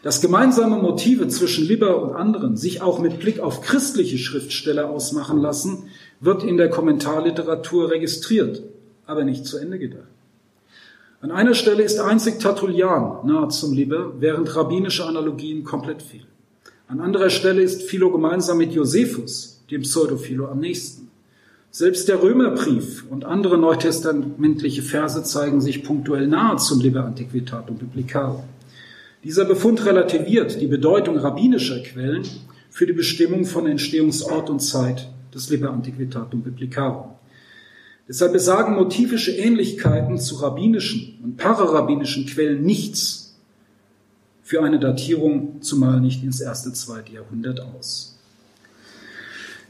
[0.03, 5.39] Dass gemeinsame Motive zwischen Liber und anderen sich auch mit Blick auf christliche Schriftsteller ausmachen
[5.39, 5.85] lassen,
[6.19, 8.63] wird in der Kommentarliteratur registriert,
[9.07, 10.12] aber nicht zu Ende gedacht.
[11.23, 16.27] An einer Stelle ist einzig Tertullian nahe zum Liebe, während rabbinische Analogien komplett fehlen.
[16.89, 21.13] An anderer Stelle ist Philo gemeinsam mit Josephus, dem Pseudophilo, am nächsten.
[21.71, 28.43] Selbst der Römerbrief und andere neutestamentliche Verse zeigen sich punktuell nahe zum Liber Antiquitatum Biblicarum.
[29.23, 32.25] Dieser Befund relativiert die Bedeutung rabbinischer Quellen
[32.69, 37.13] für die Bestimmung von Entstehungsort und Zeit des Liber Antiquitatum Biblicarum.
[38.13, 43.37] Deshalb besagen motivische Ähnlichkeiten zu rabbinischen und pararabbinischen Quellen nichts
[44.43, 48.19] für eine Datierung, zumal nicht ins erste, zweite Jahrhundert aus.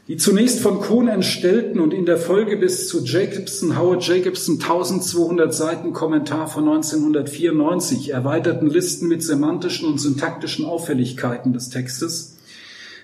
[0.09, 5.53] Die zunächst von Kohn entstellten und in der Folge bis zu Jacobson, Howard Jacobson 1200
[5.53, 12.32] Seiten Kommentar von 1994 erweiterten Listen mit semantischen und syntaktischen Auffälligkeiten des Textes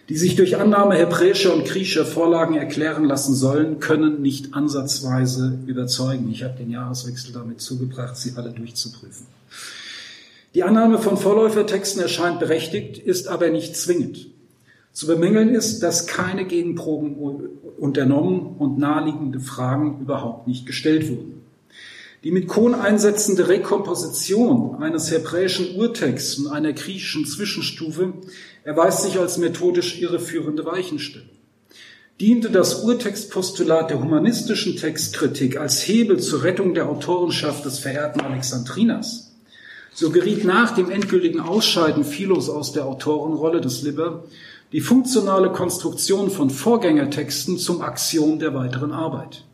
[0.10, 6.30] die sich durch Annahme hebräischer und griechischer Vorlagen erklären lassen sollen, können nicht ansatzweise überzeugen.
[6.32, 9.28] Ich habe den Jahreswechsel damit zugebracht, sie alle durchzuprüfen.
[10.56, 14.28] Die Annahme von Vorläufertexten erscheint berechtigt, ist aber nicht zwingend.
[14.94, 17.16] Zu bemängeln ist, dass keine Gegenproben
[17.78, 21.39] unternommen und naheliegende Fragen überhaupt nicht gestellt wurden.
[22.24, 28.14] Die mit Kohn einsetzende Rekomposition eines hebräischen Urtexts und einer griechischen Zwischenstufe
[28.66, 31.30] erweist sich als methodisch irreführende Weichenstellung.
[32.20, 39.32] Diente das Urtextpostulat der humanistischen Textkritik als Hebel zur Rettung der Autorenschaft des verehrten Alexandriners,
[39.94, 44.26] so geriet nach dem endgültigen Ausscheiden Philos aus der Autorenrolle des Liber
[44.74, 49.46] die funktionale Konstruktion von Vorgängertexten zum Axiom der weiteren Arbeit.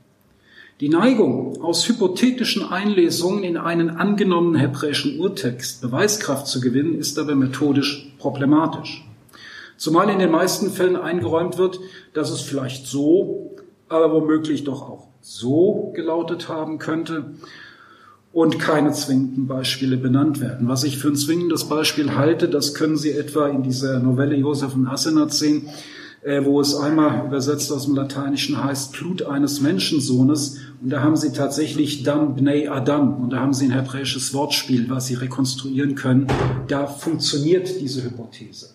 [0.82, 7.34] Die Neigung, aus hypothetischen Einlesungen in einen angenommenen hebräischen Urtext Beweiskraft zu gewinnen, ist aber
[7.34, 9.08] methodisch problematisch.
[9.78, 11.80] Zumal in den meisten Fällen eingeräumt wird,
[12.14, 13.56] dass es vielleicht so,
[13.88, 17.36] aber womöglich doch auch so gelautet haben könnte
[18.34, 20.68] und keine zwingenden Beispiele benannt werden.
[20.68, 24.74] Was ich für ein zwingendes Beispiel halte, das können Sie etwa in dieser Novelle Josef
[24.74, 25.70] von Asenat sehen,
[26.26, 30.58] äh, wo es einmal übersetzt aus dem Lateinischen heißt Blut eines Menschensohnes.
[30.82, 33.24] Und da haben sie tatsächlich Dam Bnei Adam.
[33.24, 36.28] Und da haben sie ein hebräisches Wortspiel, was sie rekonstruieren können.
[36.68, 38.70] Da funktioniert diese Hypothese.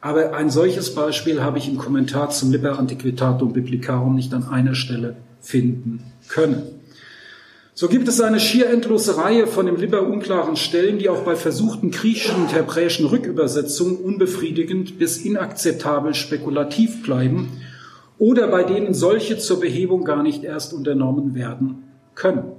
[0.00, 4.74] Aber ein solches Beispiel habe ich im Kommentar zum Liber Antiquitatum Biblicarum nicht an einer
[4.74, 6.62] Stelle finden können.
[7.76, 11.34] So gibt es eine schier endlose Reihe von im Liber unklaren Stellen, die auch bei
[11.34, 17.48] versuchten griechischen und hebräischen Rückübersetzungen unbefriedigend bis inakzeptabel spekulativ bleiben
[18.18, 21.84] oder bei denen solche zur Behebung gar nicht erst unternommen werden
[22.14, 22.52] können.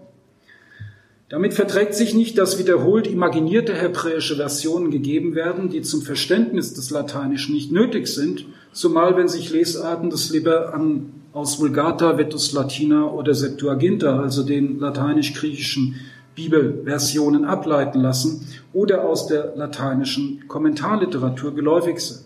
[1.29, 6.91] Damit verträgt sich nicht, dass wiederholt imaginierte hebräische Versionen gegeben werden, die zum Verständnis des
[6.91, 13.09] Lateinischen nicht nötig sind, zumal wenn sich Lesarten des Liber an aus Vulgata, Vetus Latina
[13.09, 15.95] oder Septuaginta, also den lateinisch-griechischen
[16.35, 22.24] Bibelversionen ableiten lassen oder aus der lateinischen Kommentarliteratur geläufig sind.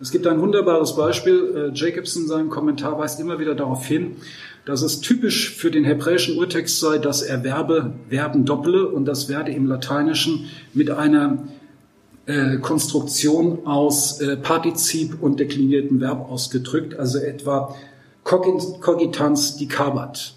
[0.00, 1.72] Es gibt ein wunderbares Beispiel.
[1.72, 4.16] Äh, Jacobson in seinem Kommentar weist immer wieder darauf hin,
[4.64, 9.28] dass es typisch für den hebräischen Urtext sei, dass er Verbe, Verben dopple und das
[9.28, 11.38] werde im Lateinischen mit einer
[12.26, 17.74] äh, Konstruktion aus äh, Partizip und deklinierten Verb ausgedrückt, also etwa
[18.24, 20.34] Cogitans dicabat.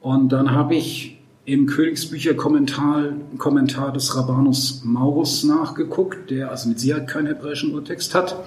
[0.00, 7.08] Und dann habe ich im Königsbücher-Kommentar Kommentar des Rabbanus Maurus nachgeguckt, der also mit Sicherheit
[7.08, 8.42] keinen hebräischen Urtext hat,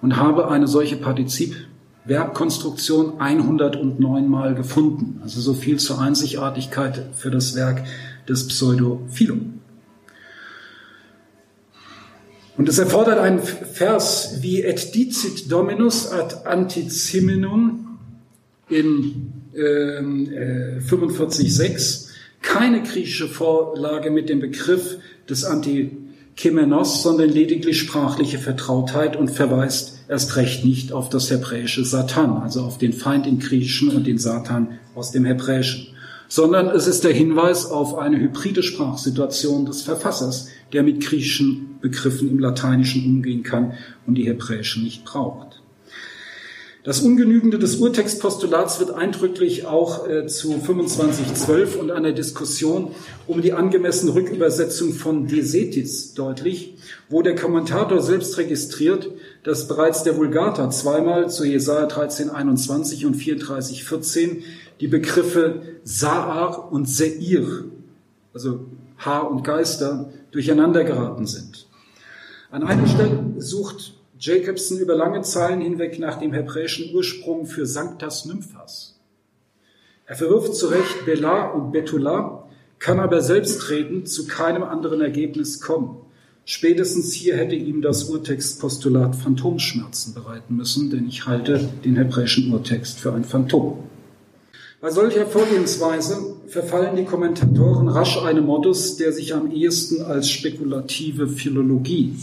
[0.00, 5.20] und habe eine solche Partizip-Verbkonstruktion 109 Mal gefunden.
[5.22, 7.84] Also so viel zur Einzigartigkeit für das Werk
[8.26, 9.60] des Pseudo-Philum.
[12.56, 17.98] Und es erfordert einen Vers wie et dicit dominus ad anticiminum
[18.68, 20.00] in äh,
[20.80, 22.07] 45.6
[22.42, 30.36] keine griechische Vorlage mit dem Begriff des Antikemenos, sondern lediglich sprachliche Vertrautheit und verweist erst
[30.36, 34.78] recht nicht auf das hebräische Satan, also auf den Feind im Griechischen und den Satan
[34.94, 35.88] aus dem Hebräischen,
[36.28, 42.30] sondern es ist der Hinweis auf eine hybride Sprachsituation des Verfassers, der mit griechischen Begriffen
[42.30, 43.72] im Lateinischen umgehen kann
[44.06, 45.60] und die hebräischen nicht braucht.
[46.88, 52.92] Das Ungenügende des Urtextpostulats wird eindrücklich auch äh, zu 2512 und einer Diskussion
[53.26, 56.78] um die angemessene Rückübersetzung von Desetis deutlich,
[57.10, 59.10] wo der Kommentator selbst registriert,
[59.44, 64.42] dass bereits der Vulgata zweimal zu Jesaja 1321 und 3414
[64.80, 67.64] die Begriffe Saar und Seir,
[68.32, 68.60] also
[68.96, 71.66] Haar und Geister, durcheinander geraten sind.
[72.50, 78.24] An einer Stelle sucht Jacobson über lange Zeilen hinweg nach dem hebräischen Ursprung für Sanctas
[78.24, 78.98] Nymphas.
[80.06, 82.48] Er verwirft zu Recht Bela und Betula,
[82.80, 85.98] kann aber selbstredend zu keinem anderen Ergebnis kommen.
[86.44, 92.98] Spätestens hier hätte ihm das Urtextpostulat Phantomschmerzen bereiten müssen, denn ich halte den hebräischen Urtext
[92.98, 93.84] für ein Phantom.
[94.80, 101.28] Bei solcher Vorgehensweise verfallen die Kommentatoren rasch einem Modus, der sich am ehesten als spekulative
[101.28, 102.16] Philologie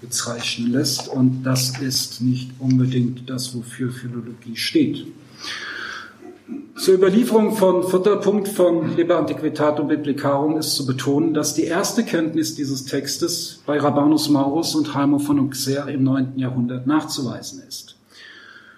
[0.00, 1.08] bezeichnen lässt.
[1.08, 5.06] Und das ist nicht unbedingt das, wofür Philologie steht.
[6.76, 12.04] Zur Überlieferung von vierter Punkt von Liber Antiquitatum Biblicarum ist zu betonen, dass die erste
[12.04, 16.34] Kenntnis dieses Textes bei Rabanus Maurus und Heimo von Auxerre im 9.
[16.36, 17.96] Jahrhundert nachzuweisen ist.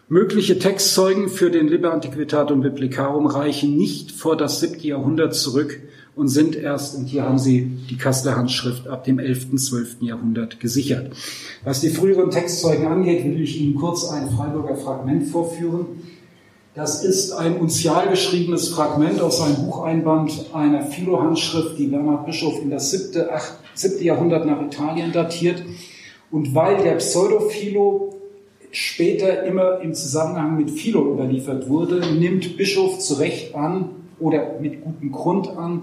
[0.09, 5.79] Mögliche Textzeugen für den Liber Antiquitatum Biblicarum reichen nicht vor das siebte Jahrhundert zurück
[6.19, 9.97] und sind erst, und hier haben Sie die Kasseler Handschrift, ab dem 11., 12.
[10.01, 11.13] Jahrhundert gesichert.
[11.63, 15.87] Was die früheren Textzeugen angeht, will ich Ihnen kurz ein Freiburger Fragment vorführen.
[16.75, 22.71] Das ist ein unzial geschriebenes Fragment aus einem Bucheinband einer Philo-Handschrift, die Bernhard Bischof in
[22.71, 25.63] das siebte, acht, siebte Jahrhundert nach Italien datiert.
[26.33, 28.17] Und weil der Pseudophilo
[28.73, 33.91] später immer im Zusammenhang mit Philo überliefert wurde, nimmt Bischof zu Recht an
[34.21, 35.83] oder mit gutem Grund an,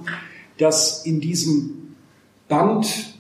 [0.57, 1.95] dass in diesem
[2.47, 3.15] Band,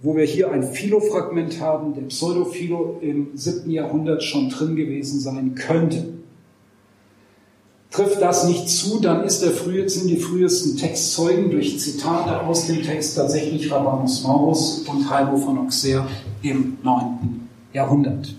[0.00, 5.54] wo wir hier ein Philo-Fragment haben, der Pseudophilo im siebten Jahrhundert schon drin gewesen sein
[5.54, 6.16] könnte.
[7.90, 12.66] Trifft das nicht zu, dann ist der frühe, sind die frühesten Textzeugen durch Zitate aus
[12.66, 16.06] dem Text tatsächlich Rabanus Maurus und Heilbo von Auxerre
[16.42, 18.34] im neunten Jahrhundert.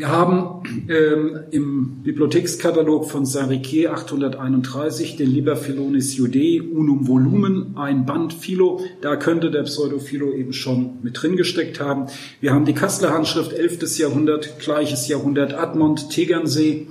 [0.00, 8.06] Wir haben ähm, im Bibliothekskatalog von Saint-Riquier 831 den Liber Philonis Judei Unum Volumen, ein
[8.06, 8.80] Band Philo.
[9.02, 12.06] Da könnte der Pseudo-Philo eben schon mit drin gesteckt haben.
[12.40, 13.98] Wir haben die Kasseler Handschrift 11.
[13.98, 16.86] Jahrhundert, gleiches Jahrhundert Admont, Tegernsee.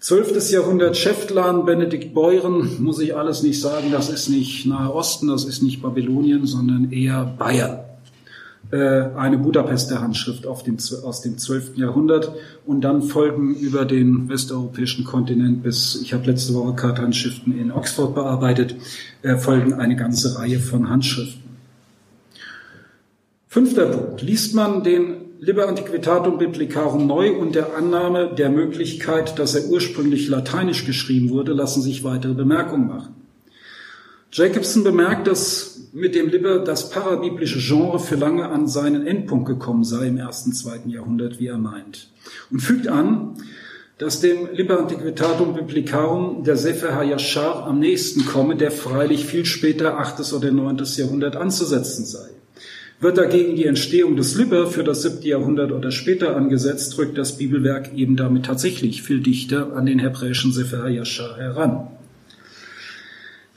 [0.00, 0.50] 12.
[0.50, 5.46] Jahrhundert Schäftlan, Benedikt Beuren, muss ich alles nicht sagen, das ist nicht Nahe Osten, das
[5.46, 7.87] ist nicht Babylonien, sondern eher Bayern.
[8.70, 11.78] Äh, eine Budapester Handschrift dem, aus dem 12.
[11.78, 12.32] Jahrhundert
[12.66, 18.14] und dann folgen über den westeuropäischen Kontinent bis, ich habe letzte Woche Karthandschriften in Oxford
[18.14, 18.76] bearbeitet,
[19.22, 21.48] äh, folgen eine ganze Reihe von Handschriften.
[23.46, 24.20] Fünfter Punkt.
[24.20, 30.28] Liest man den Liber Antiquitatum Biblicarum neu und der Annahme der Möglichkeit, dass er ursprünglich
[30.28, 33.17] lateinisch geschrieben wurde, lassen sich weitere Bemerkungen machen.
[34.30, 39.84] Jacobson bemerkt, dass mit dem Liber das parabiblische Genre für lange an seinen Endpunkt gekommen
[39.84, 42.10] sei im ersten, zweiten Jahrhundert, wie er meint.
[42.50, 43.36] Und fügt an,
[43.96, 49.98] dass dem Liber Antiquitatum Biblicarum der Sefer HaYashar am nächsten komme, der freilich viel später,
[49.98, 52.28] achtes oder neuntes Jahrhundert anzusetzen sei.
[53.00, 57.38] Wird dagegen die Entstehung des Liber für das siebte Jahrhundert oder später angesetzt, rückt das
[57.38, 61.97] Bibelwerk eben damit tatsächlich viel dichter an den hebräischen Sefer HaYashar heran.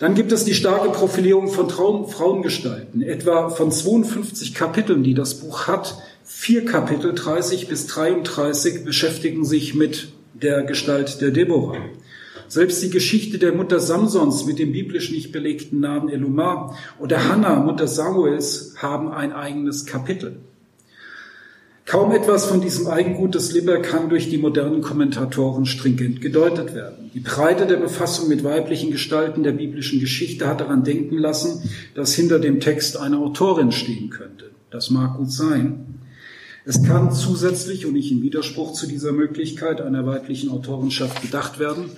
[0.02, 3.04] Dann gibt es die starke Profilierung von Traum Frauengestalten.
[3.04, 9.76] Etwa von 52 Kapiteln, die das Buch hat, vier Kapitel, 30 bis 33, beschäftigen sich
[9.76, 11.86] mit der Gestalt der Deborah.
[12.48, 17.60] Selbst die Geschichte der Mutter Samsons mit dem biblisch nicht belegten Namen Elumar oder Hannah,
[17.60, 20.38] Mutter Samuels, haben ein eigenes Kapitel.
[21.92, 27.12] Kaum etwas von diesem Eigengut des Liber kann durch die modernen Kommentatoren stringent gedeutet werden.
[27.14, 32.14] Die Breite der Befassung mit weiblichen Gestalten der biblischen Geschichte hat daran denken lassen, dass
[32.14, 34.52] hinter dem Text eine Autorin stehen könnte.
[34.70, 36.00] Das mag gut sein.
[36.64, 41.90] Es kann zusätzlich und nicht in Widerspruch zu dieser Möglichkeit einer weiblichen Autorenschaft gedacht werden,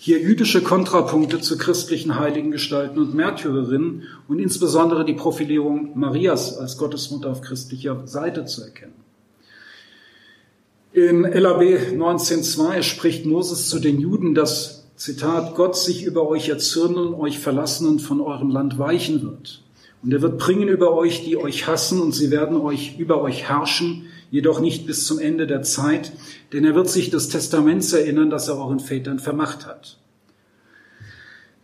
[0.00, 7.30] hier jüdische Kontrapunkte zu christlichen Heiligengestalten und Märtyrerinnen und insbesondere die Profilierung Marias als Gottesmutter
[7.30, 9.05] auf christlicher Seite zu erkennen.
[10.96, 11.60] In LAB
[11.92, 17.86] 19.2 spricht Moses zu den Juden, dass, Zitat, Gott sich über euch erzürnen, euch verlassen
[17.86, 19.62] und von eurem Land weichen wird.
[20.02, 23.46] Und er wird bringen über euch, die euch hassen, und sie werden euch über euch
[23.46, 26.12] herrschen, jedoch nicht bis zum Ende der Zeit,
[26.54, 29.98] denn er wird sich des Testaments erinnern, das er euren Vätern vermacht hat.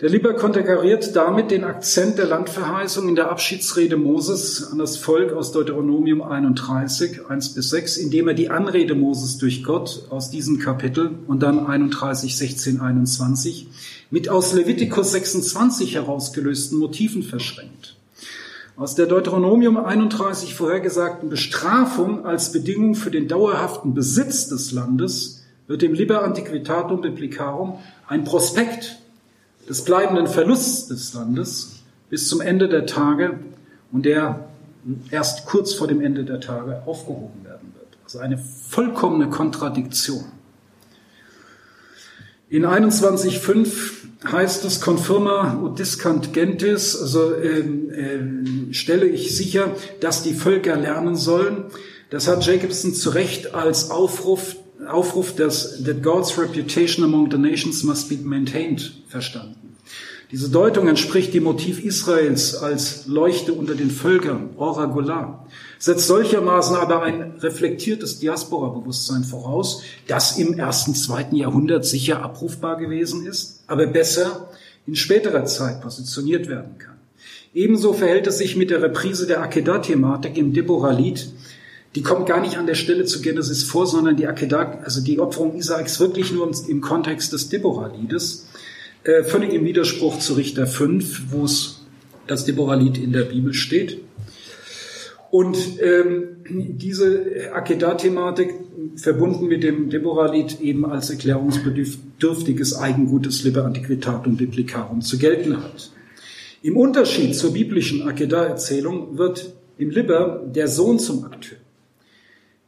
[0.03, 5.33] Der Lieber konterkariert damit den Akzent der Landverheißung in der Abschiedsrede Moses an das Volk
[5.33, 10.59] aus Deuteronomium 31, 1 bis 6, indem er die Anrede Moses durch Gott aus diesem
[10.59, 13.69] Kapitel und dann 31, 16, 21
[14.11, 17.95] mit aus Levitikus 26 herausgelösten Motiven verschränkt.
[18.77, 25.81] Aus der Deuteronomium 31 vorhergesagten Bestrafung als Bedingung für den dauerhaften Besitz des Landes wird
[25.81, 27.79] dem Liber Antiquitatum Biblicarum
[28.09, 28.99] ein Prospekt
[29.69, 33.39] des bleibenden Verlusts des Landes bis zum Ende der Tage
[33.91, 34.49] und der
[35.11, 37.89] erst kurz vor dem Ende der Tage aufgehoben werden wird.
[38.05, 40.25] Also eine vollkommene Kontradiktion.
[42.49, 43.67] In 21.5
[44.31, 50.77] heißt es confirma ut discant gentis, also äh, äh, stelle ich sicher, dass die Völker
[50.77, 51.65] lernen sollen.
[52.11, 54.57] Das hat Jacobson zu Recht als Aufruf
[54.87, 59.77] Aufruf, dass that God's reputation among the nations must be maintained verstanden.
[60.33, 65.47] Diese Deutung entspricht dem Motiv Israels als Leuchte unter den Völkern, Ora Gola,
[65.79, 73.27] setzt solchermaßen aber ein reflektiertes Diaspora-Bewusstsein voraus, das im ersten, zweiten Jahrhundert sicher abrufbar gewesen
[73.27, 74.49] ist, aber besser
[74.87, 76.97] in späterer Zeit positioniert werden kann.
[77.53, 81.29] Ebenso verhält es sich mit der Reprise der Akedah-Thematik im Deborah-Lied,
[81.95, 85.21] die kommt gar nicht an der Stelle zu Genesis vor, sondern die Akedah, also die
[85.21, 88.49] Opferung Isaaks wirklich nur im Kontext des Deborah-Liedes,
[89.05, 91.83] äh, völlig im Widerspruch zu Richter 5, wo es
[92.27, 93.99] das Deborah-Lied in der Bibel steht.
[95.31, 98.55] Und ähm, diese Akedah-Thematik
[98.97, 105.91] verbunden mit dem Deborah-Lied eben als erklärungsbedürftiges Eigengut des Liber Antiquitatum Biblicarum zu gelten hat.
[106.63, 111.59] Im Unterschied zur biblischen Akedah-Erzählung wird im Liber der Sohn zum Akteur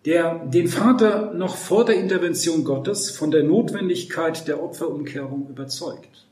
[0.04, 6.26] der den Vater noch vor der Intervention Gottes von der Notwendigkeit der Opferumkehrung überzeugt.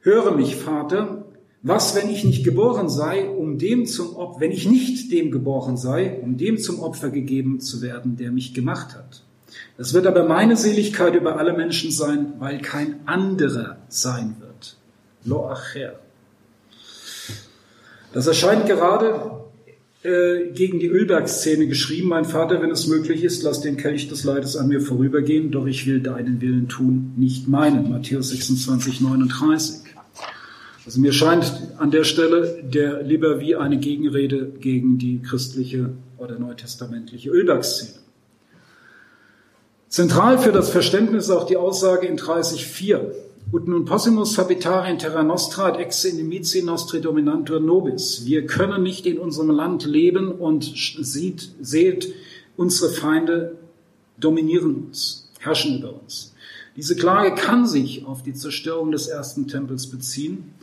[0.00, 1.26] Höre mich, Vater,
[1.62, 5.76] was, wenn ich nicht geboren sei, um dem zum Opfer, wenn ich nicht dem geboren
[5.76, 9.22] sei, um dem zum Opfer gegeben zu werden, der mich gemacht hat.
[9.76, 14.76] Das wird aber meine Seligkeit über alle Menschen sein, weil kein anderer sein wird.
[15.24, 15.98] Lo acher.
[18.14, 19.39] Das erscheint gerade
[20.02, 24.24] äh, gegen die Ölbergszene geschrieben, mein Vater, wenn es möglich ist, lass den Kelch des
[24.24, 27.90] Leides an mir vorübergehen, doch ich will deinen Willen tun, nicht meinen.
[27.90, 29.80] Matthäus 26, 39.
[30.86, 36.38] Also mir scheint an der Stelle der lieber wie eine Gegenrede gegen die christliche oder
[36.38, 38.00] neutestamentliche Ölbergszene.
[39.88, 43.00] Zentral für das Verständnis auch die Aussage in 30.4.
[43.52, 48.24] Ut nun possimus habitare in terra nostra et ex inimici nostri dominantur nobis.
[48.24, 52.14] Wir können nicht in unserem Land leben und sieht, seht,
[52.56, 53.56] unsere Feinde
[54.20, 56.32] dominieren uns, herrschen über uns.
[56.76, 60.54] Diese Klage kann sich auf die Zerstörung des ersten Tempels beziehen.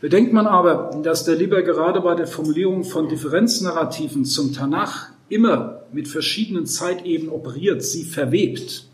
[0.00, 5.82] Bedenkt man aber, dass der Lieber gerade bei der Formulierung von Differenznarrativen zum Tanach immer
[5.92, 8.88] mit verschiedenen Zeitebenen operiert, sie verwebt,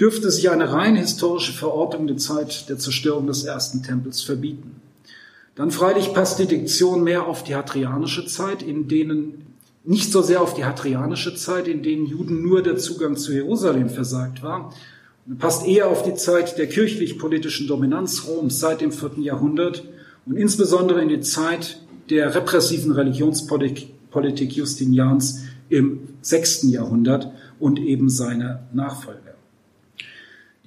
[0.00, 4.80] dürfte sich eine rein historische Verortung der Zeit der Zerstörung des ersten Tempels verbieten.
[5.54, 9.46] Dann freilich passt die Diktion mehr auf die hadrianische Zeit, in denen
[9.84, 13.88] nicht so sehr auf die hadrianische Zeit, in denen Juden nur der Zugang zu Jerusalem
[13.88, 14.72] versagt war,
[15.38, 19.84] passt eher auf die Zeit der kirchlich-politischen Dominanz Roms seit dem vierten Jahrhundert
[20.26, 21.80] und insbesondere in die Zeit
[22.10, 29.27] der repressiven Religionspolitik Justinians im sechsten Jahrhundert und eben seiner Nachfolger.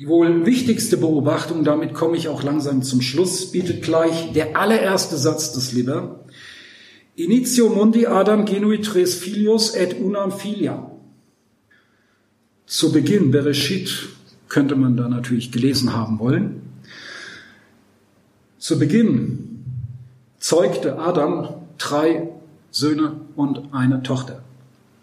[0.01, 5.15] Die wohl wichtigste Beobachtung, damit komme ich auch langsam zum Schluss, bietet gleich der allererste
[5.15, 6.21] Satz des Liber.
[7.15, 10.89] Initio mundi Adam genui tres filius et unam filia.
[12.65, 14.07] Zu Beginn Bereshit
[14.49, 16.63] könnte man da natürlich gelesen haben wollen.
[18.57, 19.63] Zu Beginn
[20.39, 21.47] zeugte Adam
[21.77, 22.27] drei
[22.71, 24.41] Söhne und eine Tochter.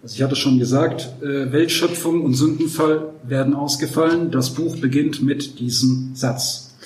[0.02, 4.30] Also ich hatte schon gesagt, äh, Weltschöpfung und Sündenfall werden ausgefallen.
[4.30, 6.76] Das Buch beginnt mit diesem Satz.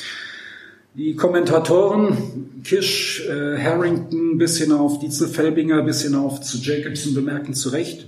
[0.95, 2.17] Die Kommentatoren
[2.65, 8.07] Kisch, äh, Harrington bis hinauf Dietzel Felbinger bis hinauf zu Jacobson bemerken zu Recht,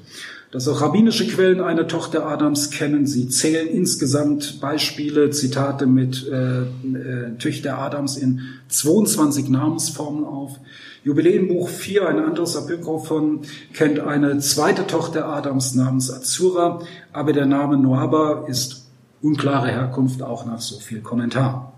[0.50, 3.06] dass auch rabbinische Quellen eine Tochter Adams kennen.
[3.06, 10.60] Sie zählen insgesamt Beispiele, Zitate mit äh, äh, Töchter Adams in 22 Namensformen auf.
[11.04, 13.42] Jubiläenbuch 4, ein anderes Apokryphon,
[13.74, 16.80] kennt eine zweite Tochter Adams namens Azura,
[17.12, 18.86] aber der Name Noaba ist
[19.20, 21.74] unklare Herkunft, auch nach so viel Kommentar.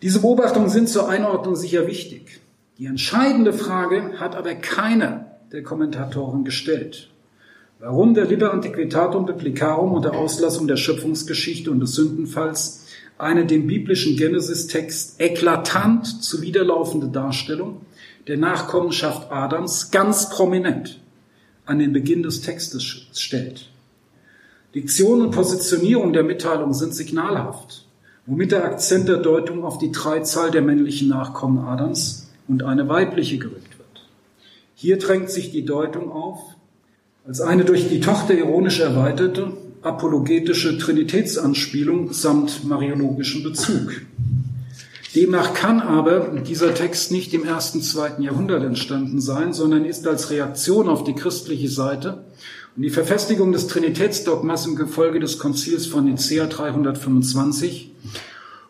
[0.00, 2.40] Diese Beobachtungen sind zur Einordnung sicher wichtig.
[2.78, 7.10] Die entscheidende Frage hat aber keiner der Kommentatoren gestellt.
[7.80, 12.86] Warum der Liber Antiquitatum Biblicarum und der Auslassung der Schöpfungsgeschichte und des Sündenfalls
[13.18, 17.82] eine dem biblischen Genesis-Text eklatant zuwiderlaufende Darstellung
[18.26, 21.00] der Nachkommenschaft Adams ganz prominent
[21.66, 23.70] an den Beginn des Textes stellt.
[24.74, 27.86] Diktion und Positionierung der Mitteilung sind signalhaft,
[28.26, 33.38] womit der Akzent der Deutung auf die Dreizahl der männlichen Nachkommen Adams und eine weibliche
[33.38, 34.08] gerückt wird.
[34.74, 36.40] Hier drängt sich die Deutung auf
[37.26, 39.52] als eine durch die Tochter ironisch erweiterte
[39.82, 44.02] apologetische Trinitätsanspielung samt mariologischen Bezug.
[45.14, 50.30] Demnach kann aber dieser Text nicht im ersten, zweiten Jahrhundert entstanden sein, sondern ist als
[50.30, 52.24] Reaktion auf die christliche Seite
[52.76, 57.90] und die Verfestigung des Trinitätsdogmas im Gefolge des Konzils von Nicea 325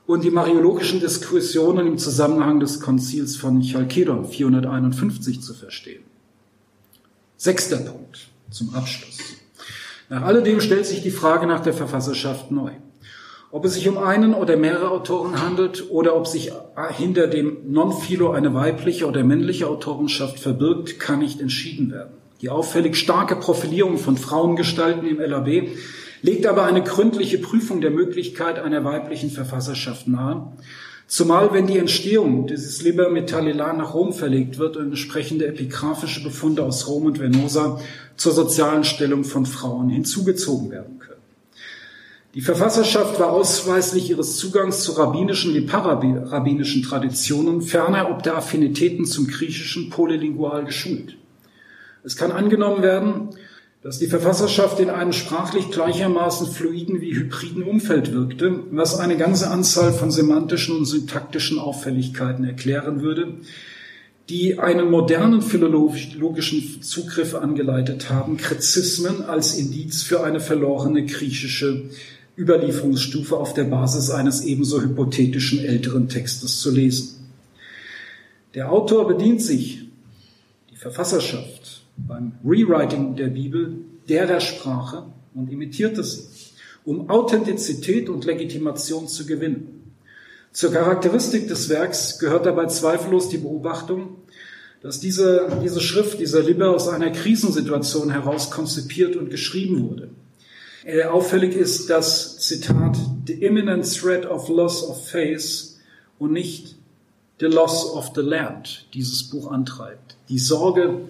[0.07, 6.03] und die mariologischen Diskussionen im Zusammenhang des Konzils von Chalkedon 451 zu verstehen.
[7.37, 9.19] Sechster Punkt zum Abschluss.
[10.09, 12.73] Nach alledem stellt sich die Frage nach der Verfasserschaft neu.
[13.53, 16.53] Ob es sich um einen oder mehrere Autoren handelt oder ob sich
[16.97, 22.13] hinter dem Non-Philo eine weibliche oder männliche Autorenschaft verbirgt, kann nicht entschieden werden.
[22.43, 25.69] Die auffällig starke Profilierung von Frauengestalten im LAB
[26.23, 30.53] legt aber eine gründliche Prüfung der Möglichkeit einer weiblichen Verfasserschaft nahe,
[31.09, 36.63] zumal wenn die Entstehung dieses Liber Metallilan nach Rom verlegt wird und entsprechende epigraphische Befunde
[36.63, 37.81] aus Rom und Venosa
[38.17, 41.00] zur sozialen Stellung von Frauen hinzugezogen werden.
[42.35, 49.05] Die Verfasserschaft war ausweislich ihres Zugangs zu rabbinischen wie pararabbinischen Traditionen, ferner ob der Affinitäten
[49.05, 51.17] zum Griechischen polylingual geschult.
[52.05, 53.31] Es kann angenommen werden,
[53.83, 59.51] dass die Verfasserschaft in einem sprachlich gleichermaßen fluiden wie hybriden Umfeld wirkte, was eine ganze
[59.51, 63.39] Anzahl von semantischen und syntaktischen Auffälligkeiten erklären würde,
[64.29, 71.91] die einen modernen philologischen Zugriff angeleitet haben, Krizismen als Indiz für eine verlorene griechische
[72.41, 77.29] Überlieferungsstufe auf der Basis eines ebenso hypothetischen älteren Textes zu lesen.
[78.55, 79.89] Der Autor bedient sich,
[80.71, 83.77] die Verfasserschaft, beim Rewriting der Bibel
[84.09, 86.23] derer Sprache und imitierte sie,
[86.85, 89.93] um Authentizität und Legitimation zu gewinnen.
[90.53, 94.17] Zur Charakteristik des Werks gehört dabei zweifellos die Beobachtung,
[94.83, 100.11] dass diese, diese Schrift, dieser Liber aus einer Krisensituation heraus konzipiert und geschrieben wurde.
[100.85, 105.77] Äh, auffällig ist das Zitat, the imminent threat of loss of faith
[106.19, 106.75] und nicht
[107.39, 110.17] the loss of the land dieses Buch antreibt.
[110.29, 111.03] Die Sorge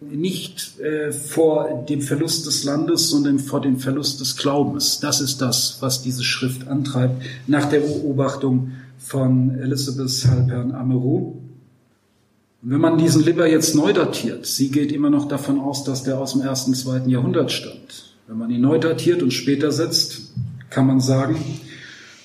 [0.00, 4.98] nicht äh, vor dem Verlust des Landes, sondern vor dem Verlust des Glaubens.
[4.98, 11.36] Das ist das, was diese Schrift antreibt, nach der Beobachtung von Elizabeth Halpern Amerou.
[12.60, 16.02] Und wenn man diesen Liber jetzt neu datiert, sie geht immer noch davon aus, dass
[16.02, 18.14] der aus dem ersten, zweiten Jahrhundert stammt.
[18.26, 20.32] Wenn man ihn neu datiert und später setzt,
[20.70, 21.36] kann man sagen,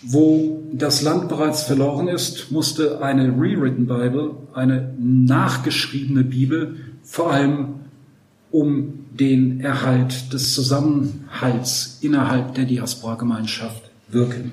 [0.02, 7.76] wo das Land bereits verloren ist, musste eine rewritten Bible, eine nachgeschriebene Bibel, vor allem
[8.52, 14.52] um den Erhalt des Zusammenhalts innerhalb der Diaspora-Gemeinschaft wirken.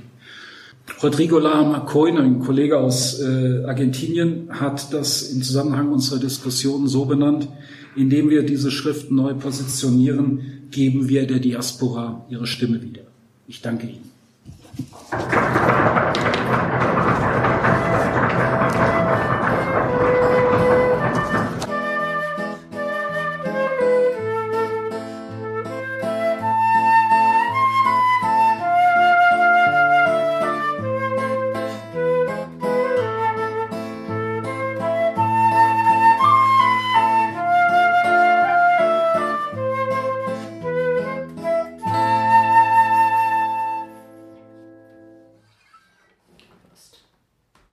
[1.03, 7.49] Rodrigo Lama-Coyne, ein Kollege aus äh, Argentinien, hat das im Zusammenhang unserer Diskussion so benannt,
[7.97, 13.10] indem wir diese Schrift neu positionieren, geben wir der Diaspora ihre Stimme wieder.
[13.51, 14.09] Ich danke Ihnen.